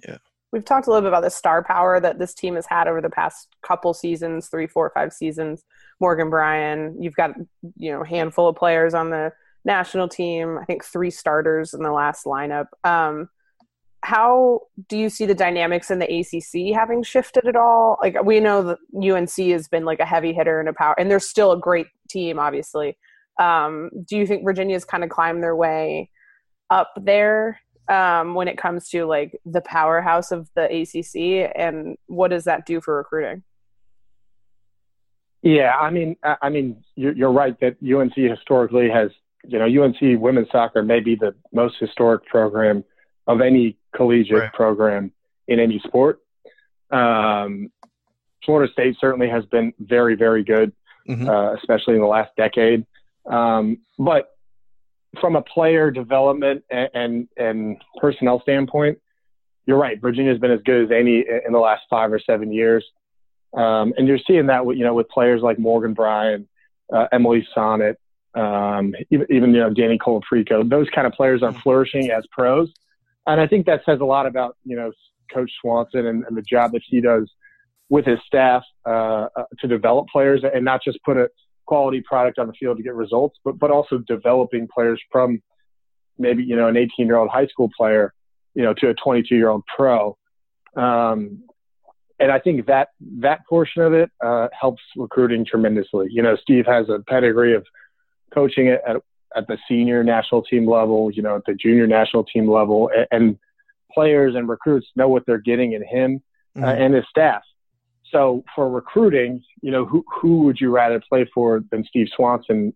[0.05, 0.17] Yeah.
[0.51, 3.01] we've talked a little bit about the star power that this team has had over
[3.01, 5.63] the past couple seasons, three, four, five seasons.
[5.99, 7.35] Morgan Brian, you've got
[7.77, 9.31] you know a handful of players on the
[9.63, 10.57] national team.
[10.57, 12.67] I think three starters in the last lineup.
[12.83, 13.29] Um,
[14.03, 17.97] how do you see the dynamics in the ACC having shifted at all?
[18.01, 21.09] Like we know that UNC has been like a heavy hitter and a power, and
[21.09, 22.97] they're still a great team, obviously.
[23.39, 26.09] Um, do you think Virginia's kind of climbed their way
[26.69, 27.59] up there
[27.89, 32.65] um, when it comes to like the powerhouse of the ACC, and what does that
[32.65, 33.43] do for recruiting?
[35.43, 39.09] Yeah, I mean, I mean, you're right that UNC historically has,
[39.43, 42.83] you know, UNC women's soccer may be the most historic program
[43.27, 44.53] of any collegiate right.
[44.53, 45.11] program
[45.47, 46.19] in any sport.
[46.91, 47.71] Um,
[48.45, 50.73] Florida State certainly has been very, very good,
[51.07, 51.29] mm-hmm.
[51.29, 52.85] uh, especially in the last decade.
[53.25, 54.35] Um, but
[55.19, 58.99] from a player development and, and, and personnel standpoint,
[59.65, 60.01] you're right.
[60.01, 62.83] Virginia's been as good as any in the last five or seven years,
[63.53, 66.47] um, and you're seeing that with you know with players like Morgan Brian,
[66.91, 67.95] uh, Emily Sonnett,
[68.33, 70.67] um, even, even you know Dani Colaprico.
[70.67, 71.59] Those kind of players are mm-hmm.
[71.59, 72.71] flourishing as pros,
[73.31, 74.91] and I think that says a lot about you know
[75.33, 77.29] Coach Swanson and, and the job that he does
[77.89, 81.29] with his staff uh, uh, to develop players and not just put a
[81.65, 85.41] quality product on the field to get results, but but also developing players from
[86.17, 88.13] maybe you know an 18 year old high school player,
[88.53, 90.17] you know, to a 22 year old pro.
[90.75, 91.43] Um,
[92.19, 92.89] and I think that
[93.19, 96.07] that portion of it uh, helps recruiting tremendously.
[96.11, 97.65] You know, Steve has a pedigree of
[98.33, 98.97] coaching at, at,
[99.35, 103.07] at the senior national team level, you know, at the junior national team level, and,
[103.11, 103.39] and
[103.93, 106.21] players and recruits know what they're getting in him
[106.55, 106.67] uh, mm-hmm.
[106.67, 107.41] uh, and his staff.
[108.11, 112.73] So for recruiting, you know, who who would you rather play for than Steve Swanson?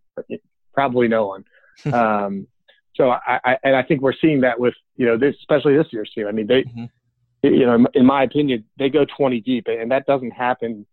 [0.73, 1.43] Probably no one.
[1.93, 2.47] um,
[2.95, 5.87] so I, I, and I think we're seeing that with you know this, especially this
[5.91, 6.27] year's team.
[6.27, 6.85] I mean, they, mm-hmm.
[7.43, 10.85] you know, in my opinion, they go 20 deep, and that doesn't happen,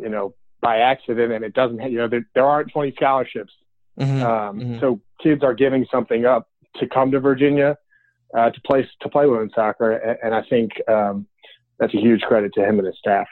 [0.00, 3.52] you know, by accident, and it doesn't, you know, there, there aren't 20 scholarships.
[3.98, 4.22] Mm-hmm.
[4.22, 4.80] Um, mm-hmm.
[4.80, 7.76] So kids are giving something up to come to Virginia
[8.36, 11.26] uh, to play to play women's soccer, and, and I think um,
[11.78, 13.26] that's a huge credit to him and his staff.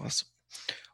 [0.00, 0.28] Awesome.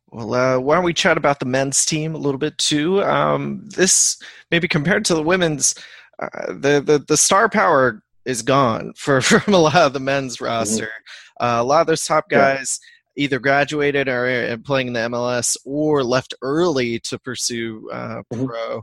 [0.09, 3.03] Well, uh, why don't we chat about the men's team a little bit too?
[3.03, 5.75] Um, this maybe compared to the women's,
[6.19, 10.37] uh, the, the the star power is gone for from a lot of the men's
[10.37, 10.47] mm-hmm.
[10.47, 10.87] roster.
[10.87, 11.45] Mm-hmm.
[11.45, 12.95] Uh, a lot of those top guys yeah.
[13.16, 18.46] Either graduated or playing in the MLS or left early to pursue uh, mm-hmm.
[18.46, 18.83] pro.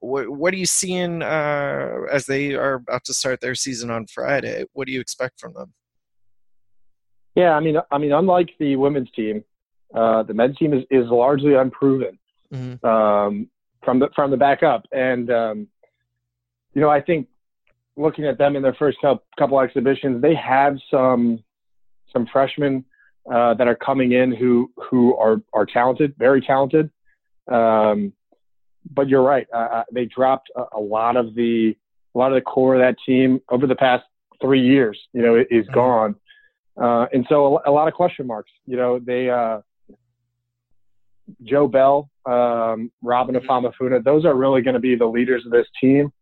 [0.00, 4.06] What, what, are you seeing uh, as they are about to start their season on
[4.06, 4.64] Friday?
[4.72, 5.74] What do you expect from them?
[7.34, 9.44] Yeah, I mean, I mean, unlike the women's team,
[9.94, 12.18] uh, the men's team is, is largely unproven
[12.52, 12.84] mm-hmm.
[12.86, 13.48] um,
[13.84, 15.68] from the from the back up, and um,
[16.74, 17.28] you know, I think
[17.96, 21.42] looking at them in their first couple, couple exhibitions, they have some
[22.12, 22.84] some freshmen
[23.32, 26.90] uh, that are coming in who who are are talented, very talented.
[27.50, 28.12] Um,
[28.92, 31.76] but you're right; uh, uh they dropped a, a, lot of the
[32.14, 34.04] a lot of the core of that team over the past
[34.40, 34.98] three years.
[35.12, 35.74] You know, is mm-hmm.
[35.74, 36.16] gone.
[36.80, 38.50] Uh, and so a, a, lot of question marks.
[38.64, 39.60] You know, they uh,
[41.42, 43.48] Joe Bell, um, Robin mm-hmm.
[43.48, 46.12] Afamefuna, those are really going to be the leaders of this team.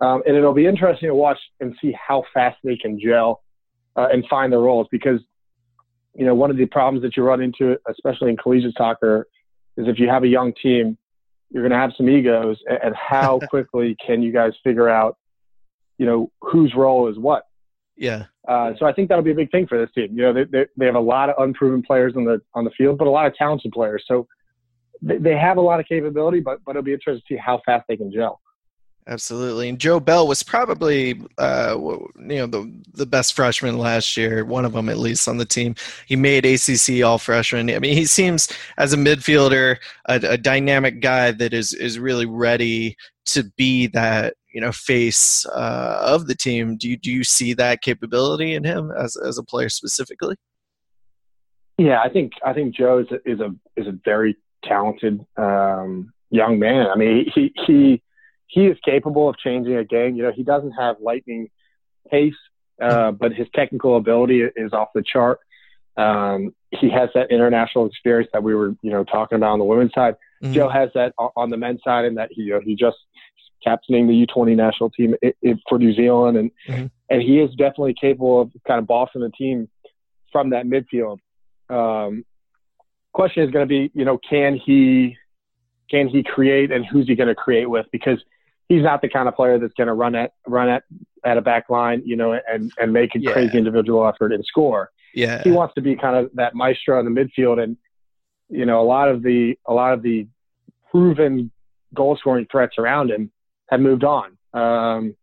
[0.00, 3.42] Um, and it'll be interesting to watch and see how fast they can gel
[3.96, 5.20] uh, and find their roles because,
[6.14, 9.26] you know, one of the problems that you run into, especially in collegiate soccer,
[9.76, 10.98] is if you have a young team,
[11.50, 12.58] you're going to have some egos.
[12.68, 15.16] And, how quickly can you guys figure out,
[15.98, 17.44] you know, whose role is what?
[17.96, 18.24] Yeah.
[18.48, 20.16] Uh, so I think that'll be a big thing for this team.
[20.16, 22.70] You know, they, they, they have a lot of unproven players on the on the
[22.76, 24.02] field, but a lot of talented players.
[24.08, 24.26] So
[25.00, 27.60] they, they have a lot of capability, but but it'll be interesting to see how
[27.64, 28.40] fast they can gel.
[29.08, 34.44] Absolutely, and Joe Bell was probably uh, you know the the best freshman last year,
[34.44, 35.74] one of them at least on the team.
[36.06, 37.68] He made ACC All Freshman.
[37.70, 42.26] I mean, he seems as a midfielder a, a dynamic guy that is is really
[42.26, 46.76] ready to be that you know face uh, of the team.
[46.76, 50.36] Do you do you see that capability in him as as a player specifically?
[51.76, 56.12] Yeah, I think I think Joe is a is a, is a very talented um,
[56.30, 56.86] young man.
[56.86, 58.02] I mean, he he
[58.52, 60.14] he is capable of changing a game.
[60.14, 61.48] You know, he doesn't have lightning
[62.10, 62.34] pace,
[62.82, 65.38] uh, but his technical ability is off the chart.
[65.96, 69.64] Um, he has that international experience that we were, you know, talking about on the
[69.64, 70.16] women's side.
[70.42, 70.52] Mm-hmm.
[70.52, 72.98] Joe has that on the men's side, and that he you know, he just
[73.64, 75.14] captaining the U20 national team
[75.66, 76.86] for New Zealand, and mm-hmm.
[77.08, 79.66] and he is definitely capable of kind of bossing the team
[80.30, 81.20] from that midfield.
[81.70, 82.26] Um,
[83.14, 85.16] question is going to be, you know, can he
[85.90, 87.86] can he create, and who's he going to create with?
[87.92, 88.22] Because
[88.72, 90.82] he's not the kind of player that's going to run at run at
[91.24, 93.32] at a back line, you know, and and make a Yeah.
[93.32, 94.90] crazy individual effort and score.
[95.14, 95.42] Yeah.
[95.42, 97.76] He wants to be kind of that maestro in the midfield, and
[98.48, 100.26] you know, a lot of the a lot of the
[100.90, 101.50] proven
[101.94, 103.30] goal scoring threats around him
[103.70, 104.36] have moved on.
[104.54, 105.14] Um,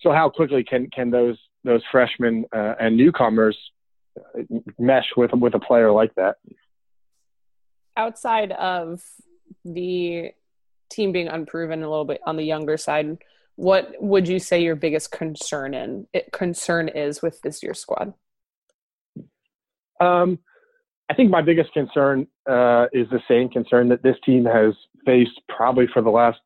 [0.00, 3.56] so how quickly can can those those freshmen uh, and newcomers
[4.18, 4.42] uh,
[4.78, 6.36] mesh with with a player like that?
[7.96, 9.02] outside of
[9.66, 10.30] the
[10.92, 13.18] team being unproven a little bit on the younger side,
[13.56, 18.14] what would you say your biggest concern in it, concern is with this year's squad?
[20.00, 20.38] Um,
[21.10, 24.74] I think my biggest concern uh, is the same concern that this team has
[25.04, 26.40] faced probably for the last,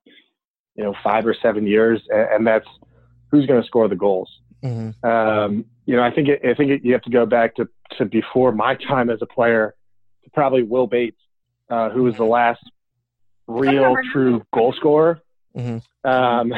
[0.74, 2.66] you know, five or seven years, and, and that's
[3.30, 4.30] who's going to score the goals.
[4.62, 7.54] hmm Um, you know, I think it, I think it, you have to go back
[7.56, 9.74] to, to before my time as a player,
[10.24, 11.20] to probably Will Bates,
[11.70, 12.62] uh, who was the last
[13.46, 15.20] real true goal scorer.
[15.56, 15.82] Mhm.
[16.04, 16.52] Um,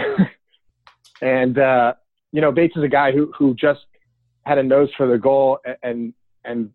[1.23, 1.95] and uh,
[2.33, 3.81] you know, Bates is a guy who who just
[4.45, 6.71] had a nose for the goal and and, and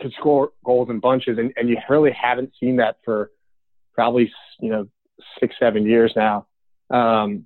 [0.00, 3.30] could score goals in bunches, and, and you really haven't seen that for
[3.94, 4.86] probably you know
[5.40, 6.46] six seven years now.
[6.90, 7.44] Um,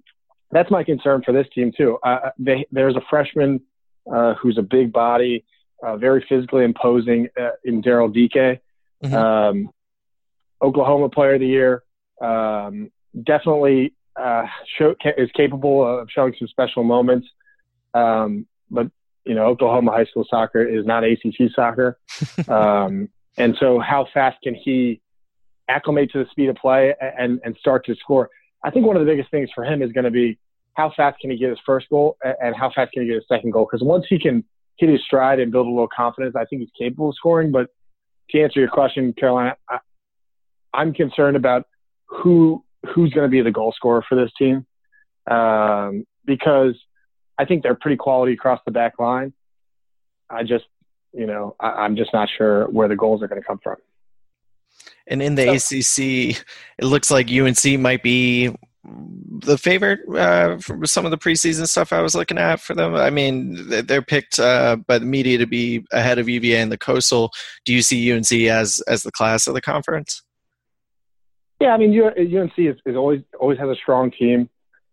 [0.51, 1.99] that's my concern for this team too.
[2.03, 3.61] Uh, they, there's a freshman
[4.11, 5.45] uh, who's a big body,
[5.83, 8.63] uh, very physically imposing uh, in Daryl Dike,
[9.05, 9.13] Mhm.
[9.15, 9.69] um,
[10.63, 11.83] Oklahoma Player of the Year.
[12.21, 12.91] Um,
[13.25, 14.45] definitely uh,
[14.79, 17.29] show, is capable of showing some special moments.
[17.95, 18.91] Um, but
[19.25, 21.99] you know, Oklahoma high school soccer is not ACC soccer,
[22.49, 25.01] um, and so how fast can he
[25.69, 28.31] acclimate to the speed of play and and start to score?
[28.65, 30.39] I think one of the biggest things for him is going to be
[30.75, 33.25] how fast can he get his first goal and how fast can he get his
[33.29, 33.67] second goal?
[33.71, 34.45] Because once he can
[34.77, 37.51] hit his stride and build a little confidence, I think he's capable of scoring.
[37.51, 37.71] But
[38.31, 39.79] to answer your question, Carolina, I,
[40.73, 41.67] I'm concerned about
[42.09, 44.67] who who's going to be the goal scorer for this team
[45.31, 46.75] um, because
[47.39, 49.33] I think they're pretty quality across the back line.
[50.31, 50.65] I just,
[51.13, 53.77] you know, I, I'm just not sure where the goals are going to come from.
[55.07, 56.43] And in the ACC,
[56.79, 58.55] it looks like UNC might be
[59.41, 62.95] the favorite uh, for some of the preseason stuff I was looking at for them.
[62.95, 66.73] I mean, they- they're picked uh, by the media to be ahead of UVA and
[66.73, 67.31] the Coastal.
[67.65, 70.23] Do you see UNC as as the class of the conference?
[71.61, 74.49] Yeah, I mean, UNC is, is always always has a strong team.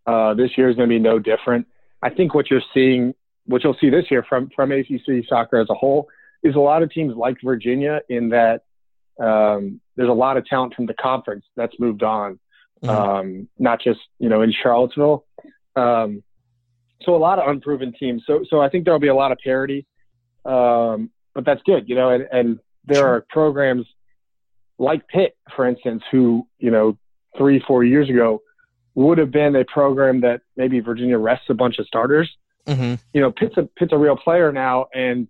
[0.08, 1.67] Uh, this year is going to be no different.
[2.01, 3.13] I think what you're seeing,
[3.45, 6.08] what you'll see this year from from ACC soccer as a whole,
[6.43, 8.63] is a lot of teams like Virginia in that
[9.19, 12.39] um, there's a lot of talent from the conference that's moved on,
[12.84, 12.89] Mhm.
[12.89, 15.25] um, not just you know in Charlottesville.
[15.75, 16.23] Um,
[17.04, 18.23] so a lot of unproven teams.
[18.25, 19.86] So so I think there'll be a lot of parity,
[20.45, 22.10] um, but that's good, you know.
[22.10, 23.86] And, and there are programs
[24.77, 26.97] like Pitt, for instance, who you know
[27.38, 28.41] three four years ago
[28.95, 32.29] would have been a program that maybe Virginia rests a bunch of starters.
[32.65, 32.99] Mhm.
[33.13, 35.27] You know, Pitt's a Pitt's a real player now, and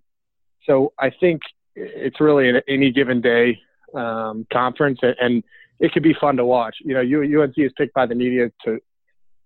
[0.64, 1.42] so I think
[1.74, 3.58] it's really an any given day
[3.94, 5.44] um, conference, and- and
[5.78, 6.76] it could be fun to watch.
[6.80, 8.80] You know, UNC is picked by the media to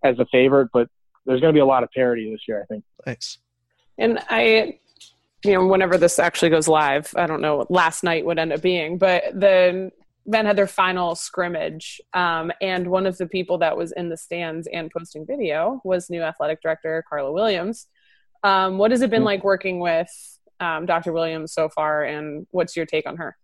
[0.02, 0.88] as a favorite, but
[1.26, 2.62] there's going to be a lot of parity this year.
[2.62, 2.84] I think.
[3.04, 3.38] Thanks.
[3.98, 4.78] And I,
[5.44, 8.52] you know, whenever this actually goes live, I don't know what last night would end
[8.52, 9.90] up being, but the
[10.26, 12.00] men had their final scrimmage.
[12.12, 16.10] Um, and one of the people that was in the stands and posting video was
[16.10, 17.86] new athletic director Carla Williams.
[18.42, 19.26] Um, what has it been Mhm.
[19.26, 20.10] like working with
[20.60, 21.12] um, Dr.
[21.14, 23.34] Williams so far, and what's your take on her?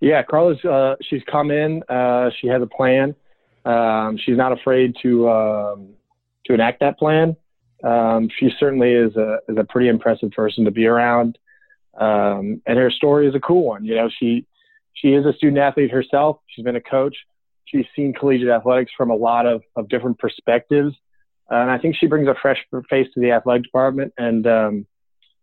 [0.00, 1.82] Yeah, Carla's uh, she's come in.
[1.88, 3.14] Uh, she has a plan.
[3.64, 5.94] Um, she's not afraid to um,
[6.44, 7.34] to enact that plan.
[7.86, 11.38] Um, she certainly is a is a pretty impressive person to be around,
[11.98, 13.84] um, and her story is a cool one.
[13.84, 14.46] You know, she
[14.94, 16.40] she is a student athlete herself.
[16.48, 17.16] She's been a coach.
[17.66, 20.94] She's seen collegiate athletics from a lot of, of different perspectives,
[21.48, 22.58] and I think she brings a fresh
[22.90, 24.12] face to the athletic department.
[24.18, 24.86] And um,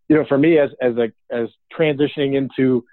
[0.09, 2.83] you know, for me, as as a as transitioning into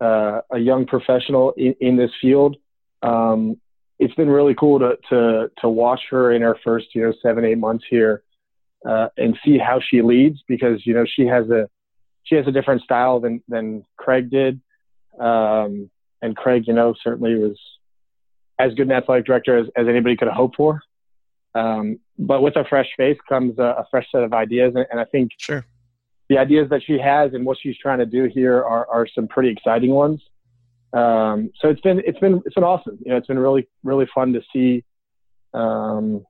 [0.00, 2.56] uh, a young professional in, in this field.
[3.02, 3.60] Um,
[3.98, 7.44] it's been really cool to, to, to watch her in her first, you know, seven,
[7.44, 8.24] eight months here,
[8.88, 11.68] uh, and see how she leads because, you know, she has a,
[12.24, 14.60] she has a different style than, than Craig did.
[15.20, 17.58] Um, and Craig, you know, certainly was
[18.58, 20.80] as good an athletic director as, as anybody could have hoped for.
[21.54, 24.72] Um, but with a fresh face comes a, a fresh set of ideas.
[24.74, 25.64] And, and I think Sure.
[26.28, 29.26] the ideas that she has and what she's trying to do here are, are some
[29.28, 30.22] pretty exciting ones.
[30.94, 32.98] Um, so it's been it's been it's been awesome.
[33.04, 34.84] You know, it's been really really fun to see
[35.54, 36.24] um,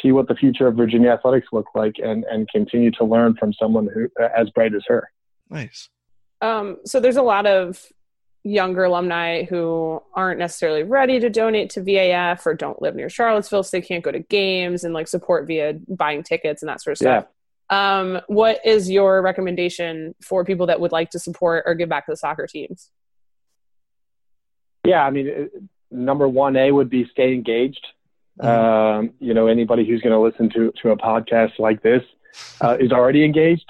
[0.00, 3.52] see what the future of Virginia athletics look like and and continue to learn from
[3.52, 5.10] someone who as bright as her.
[5.50, 5.88] Nice.
[6.40, 7.84] Um, so there's a lot of
[8.44, 13.62] younger alumni who aren't necessarily ready to donate to VAF or don't live near Charlottesville,
[13.62, 16.92] so they can't go to games and like support via buying tickets and that sort
[16.92, 17.26] of stuff.
[17.26, 17.98] Yeah.
[18.00, 22.06] Um, what is your recommendation for people that would like to support or give back
[22.06, 22.90] to the soccer teams?
[24.84, 25.48] Yeah, I mean,
[25.90, 27.86] number one A would be stay engaged.
[28.40, 28.48] Mm-hmm.
[28.48, 32.02] Um, you know, anybody who's going to listen to to a podcast like this
[32.60, 33.68] uh, is already engaged.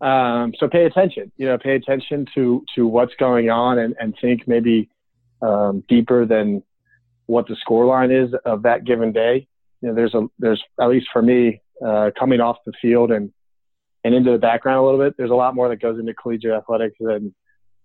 [0.00, 4.16] Um, so pay attention, you know, pay attention to, to what's going on and, and
[4.20, 4.90] think maybe
[5.40, 6.64] um, deeper than
[7.26, 9.46] what the score line is of that given day.
[9.80, 13.32] You know, there's a, there's, at least for me, uh, coming off the field and,
[14.02, 16.52] and into the background a little bit, there's a lot more that goes into collegiate
[16.52, 17.32] athletics than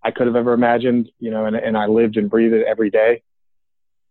[0.04, 2.90] I could have ever imagined, you know, and, and I lived and breathed it every
[2.90, 3.22] day.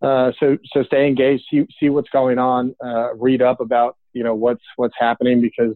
[0.03, 4.23] Uh, so, so stay engaged, see, see what's going on, uh, read up about, you
[4.23, 5.75] know, what's, what's happening because,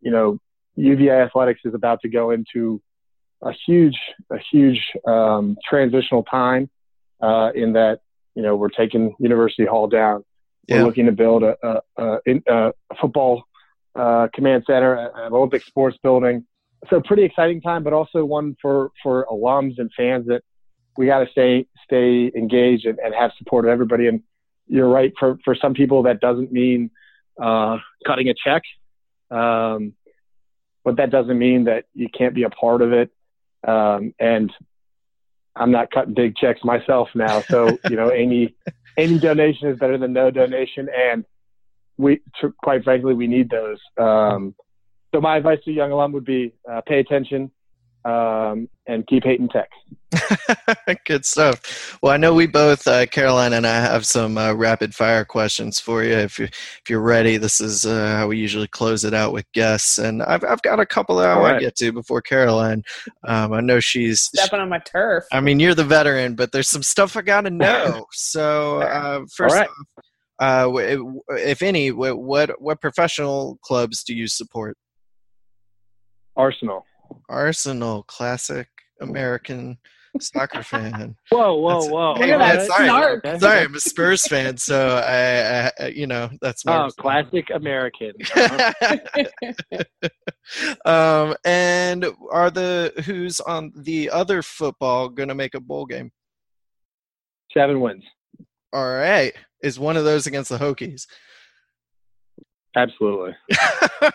[0.00, 0.38] you know,
[0.76, 2.80] UVA athletics is about to go into
[3.42, 3.98] a huge,
[4.30, 6.68] a huge um, transitional time
[7.22, 8.00] uh, in that
[8.34, 10.24] you know we're taking University Hall down.
[10.68, 13.44] We're looking to build a, a, a, a football
[13.94, 16.46] uh, command center, an Olympic sports building.
[16.88, 20.42] So pretty exciting time, but also one for for alums and fans that
[20.96, 24.06] we got to stay stay engaged and, and, have support of everybody.
[24.06, 24.22] And
[24.66, 26.90] you're right for for some people that doesn't mean
[27.40, 28.62] uh, cutting a check.
[29.30, 29.94] Um,
[30.84, 33.10] but that doesn't mean that you can't be a part of it.
[33.66, 34.52] Um, and
[35.54, 38.54] I'm not cutting big checks myself now, so you know any
[38.96, 41.24] any donation is better than no donation, and
[41.98, 42.20] we
[42.62, 43.78] quite frankly we need those.
[43.98, 44.54] Um,
[45.14, 47.50] so my advice to young alum would be uh, pay attention,
[48.04, 49.68] um, and keep hating tech.
[51.06, 51.98] Good stuff.
[52.02, 55.78] Well, I know we both, uh, Caroline and I, have some uh, rapid fire questions
[55.80, 56.12] for you.
[56.12, 59.50] If you if you're ready, this is uh, how we usually close it out with
[59.52, 62.82] guests, and I've I've got a couple that I want to get to before Caroline.
[63.24, 65.24] Um, I know she's stepping on my turf.
[65.32, 68.06] I mean, you're the veteran, but there's some stuff I got to know.
[68.12, 69.68] so uh, first off.
[70.38, 70.68] Uh,
[71.30, 74.76] if any, what what professional clubs do you support?
[76.36, 76.84] Arsenal.
[77.28, 78.68] Arsenal, classic
[79.00, 79.78] American
[80.20, 81.16] soccer fan.
[81.30, 82.14] Whoa, whoa, that's, whoa!
[82.16, 86.84] Hey, man, sorry, sorry, I'm a Spurs fan, so I, I you know, that's my.
[86.84, 88.12] Oh, classic American.
[90.84, 96.10] um, and are the Hoos on the other football going to make a bowl game?
[97.52, 98.04] Seven wins.
[98.72, 101.06] All right, is one of those against the Hokies?
[102.74, 103.36] Absolutely.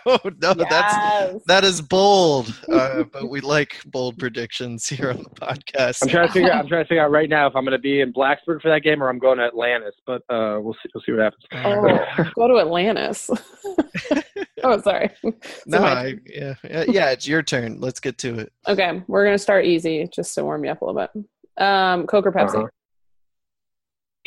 [0.08, 0.66] oh, no, yes.
[0.70, 6.00] that's that is bold, uh, but we like bold predictions here on the podcast.
[6.02, 6.52] I'm trying to figure.
[6.52, 6.62] out.
[6.64, 8.70] I'm trying to figure out right now if I'm going to be in Blacksburg for
[8.70, 9.94] that game or I'm going to Atlantis.
[10.08, 10.90] But uh, we'll see.
[10.96, 11.46] We'll see what happens.
[11.54, 13.30] Oh, go to Atlantis.
[14.64, 15.12] oh, sorry.
[15.22, 15.32] So
[15.68, 17.12] no, I, yeah, yeah.
[17.12, 17.80] It's your turn.
[17.80, 18.54] Let's get to it.
[18.68, 21.64] Okay, we're going to start easy, just to warm you up a little bit.
[21.64, 22.56] Um, Coke or Pepsi?
[22.56, 22.68] Uh-huh.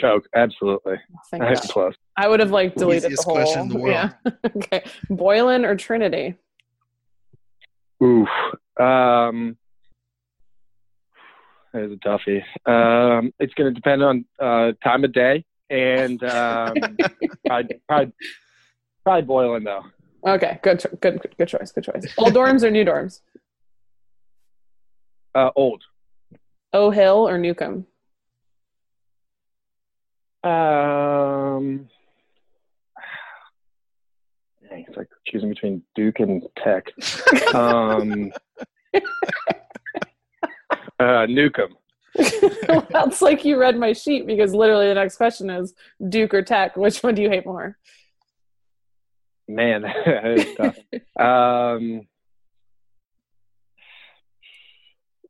[0.00, 0.96] Coke, absolutely.
[1.32, 1.94] That's close.
[2.20, 3.36] I would have like deleted the whole.
[3.36, 3.94] Question in the world.
[3.94, 4.32] Yeah.
[4.56, 4.84] okay.
[5.08, 6.34] Boylan or Trinity?
[8.02, 8.28] Oof.
[8.78, 9.56] Um,
[11.72, 12.42] that is a toughie.
[12.66, 16.74] Um, it's going to depend on uh, time of day and um,
[17.46, 18.12] probably, probably,
[19.02, 19.84] probably Boylan though.
[20.26, 21.72] Okay, good, good, good choice.
[21.72, 22.04] Good choice.
[22.18, 23.20] Old dorms or new dorms?
[25.34, 25.84] Uh, old.
[26.74, 27.86] O Hill or Newcomb?
[30.44, 31.88] Um,
[34.70, 36.90] it's like choosing between Duke and Tech.
[37.54, 38.32] um,
[40.98, 41.76] uh, Newcomb.
[42.68, 45.74] well, that's like you read my sheet because literally the next question is
[46.08, 46.76] Duke or Tech.
[46.76, 47.76] Which one do you hate more?
[49.48, 50.76] Man, that is tough.
[51.18, 52.06] um,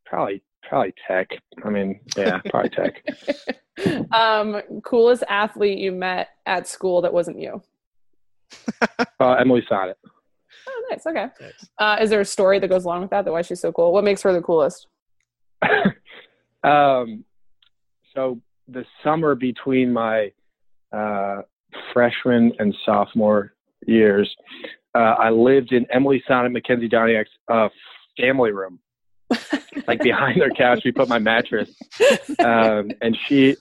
[0.05, 1.31] probably probably Tech.
[1.65, 3.03] I mean, yeah, probably Tech.
[4.13, 7.63] um, coolest athlete you met at school that wasn't you?
[9.21, 9.95] uh, Emily Sonnett.
[10.69, 11.07] Oh, nice.
[11.07, 11.27] Okay.
[11.41, 11.71] Nice.
[11.79, 13.25] Uh, is there a story that goes along with that?
[13.25, 13.93] That why she's so cool?
[13.93, 14.87] What makes her the coolest?
[16.65, 17.25] um,
[18.15, 20.33] so the summer between my
[20.93, 21.43] uh,
[21.93, 23.53] freshman and sophomore
[23.87, 24.35] years,
[24.95, 27.69] uh, I lived in Emily Sonnett, Makenzy Doniak's uh,
[28.19, 28.81] family room
[29.87, 30.83] like behind their couch.
[30.85, 31.71] We put my mattress,
[32.41, 33.57] um, and she,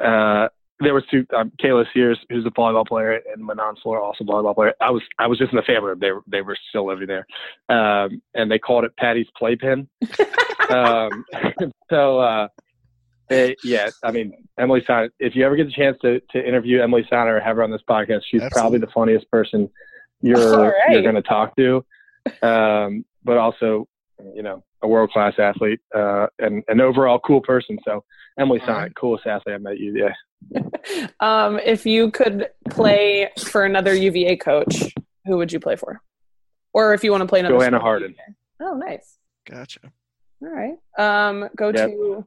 [0.00, 0.48] uh,
[0.80, 1.26] there was two.
[1.36, 4.74] Um, Kayla Sears, who's a volleyball player, and Manon Flora, also a volleyball player.
[4.80, 5.98] I was I was just in the family room.
[6.00, 7.26] They were they were still living there,
[7.68, 9.88] um, and they called it Patty's playpen.
[10.70, 11.24] um,
[11.90, 12.20] so.
[12.20, 12.48] Uh,
[13.32, 15.10] it, yeah, I mean Emily Sonnett.
[15.20, 17.70] If you ever get the chance to, to interview Emily Sonnett or have her on
[17.70, 18.50] this podcast, she's Absolutely.
[18.50, 19.70] probably the funniest person
[20.20, 20.90] you're right.
[20.90, 21.84] you're going to talk to.
[22.42, 23.86] Um, but also
[24.34, 27.78] you know, a world class athlete uh, and an overall cool person.
[27.84, 28.04] So
[28.38, 29.94] Emily Sonnett, coolest athlete I met you.
[29.96, 30.12] Yeah.
[31.20, 34.94] um, if you could play for another UVA coach,
[35.26, 36.00] who would you play for?
[36.72, 38.14] Or if you want to play another Joanna Harden.
[38.60, 39.18] Oh, nice.
[39.48, 39.80] Gotcha.
[40.42, 40.76] All right.
[40.98, 41.90] Um, go yep.
[41.90, 42.24] to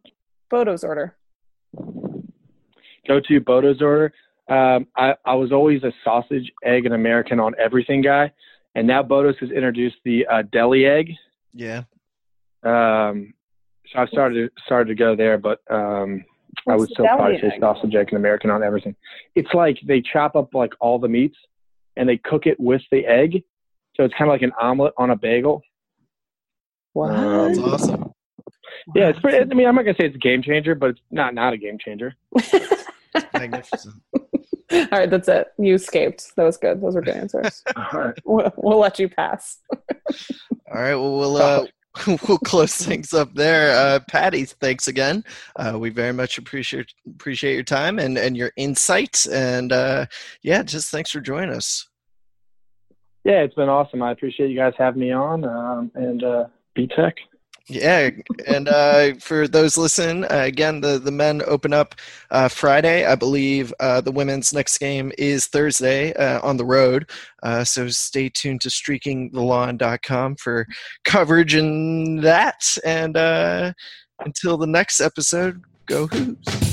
[0.49, 1.15] Bodo's order.
[3.07, 4.13] Go to Bodo's order.
[4.49, 8.31] Um, I, I was always a sausage, egg, and American on everything guy,
[8.75, 11.11] and now Bodo's has introduced the uh, deli egg.
[11.53, 11.83] Yeah.
[12.63, 13.33] Um,
[13.91, 16.25] so I started started to go there, but um,
[16.67, 18.95] I would still probably say sausage, egg, and American on everything.
[19.35, 21.37] It's like they chop up like all the meats
[21.97, 23.43] and they cook it with the egg,
[23.95, 25.61] so it's kind of like an omelet on a bagel.
[26.93, 28.13] Wow, um, that's awesome.
[28.95, 29.39] Yeah, it's pretty.
[29.39, 31.57] I mean, I'm not gonna say it's a game changer, but it's not not a
[31.57, 32.15] game changer.
[33.33, 33.95] Magnificent.
[34.13, 35.47] All right, that's it.
[35.57, 36.35] You escaped.
[36.35, 36.81] That was good.
[36.81, 37.63] Those were good answers.
[37.75, 38.19] All right.
[38.25, 39.59] We'll, we'll let you pass.
[39.71, 40.95] All right.
[40.95, 41.65] Well, we'll uh,
[42.27, 43.75] we'll close things up there.
[43.75, 45.23] Uh, Patty, thanks again.
[45.55, 49.27] Uh, we very much appreciate appreciate your time and and your insights.
[49.27, 50.07] And uh,
[50.41, 51.87] yeah, just thanks for joining us.
[53.23, 54.01] Yeah, it's been awesome.
[54.01, 55.45] I appreciate you guys having me on.
[55.45, 57.15] Um, and uh, be tech.
[57.69, 58.09] Yeah,
[58.45, 61.95] and uh, for those listening, uh, again, the, the men open up
[62.29, 63.05] uh, Friday.
[63.05, 67.09] I believe uh, the women's next game is Thursday uh, on the road.
[67.41, 70.67] Uh, so stay tuned to streakingthelawn.com for
[71.05, 72.77] coverage and that.
[72.83, 73.15] And
[74.19, 76.72] until the next episode, go Hoos.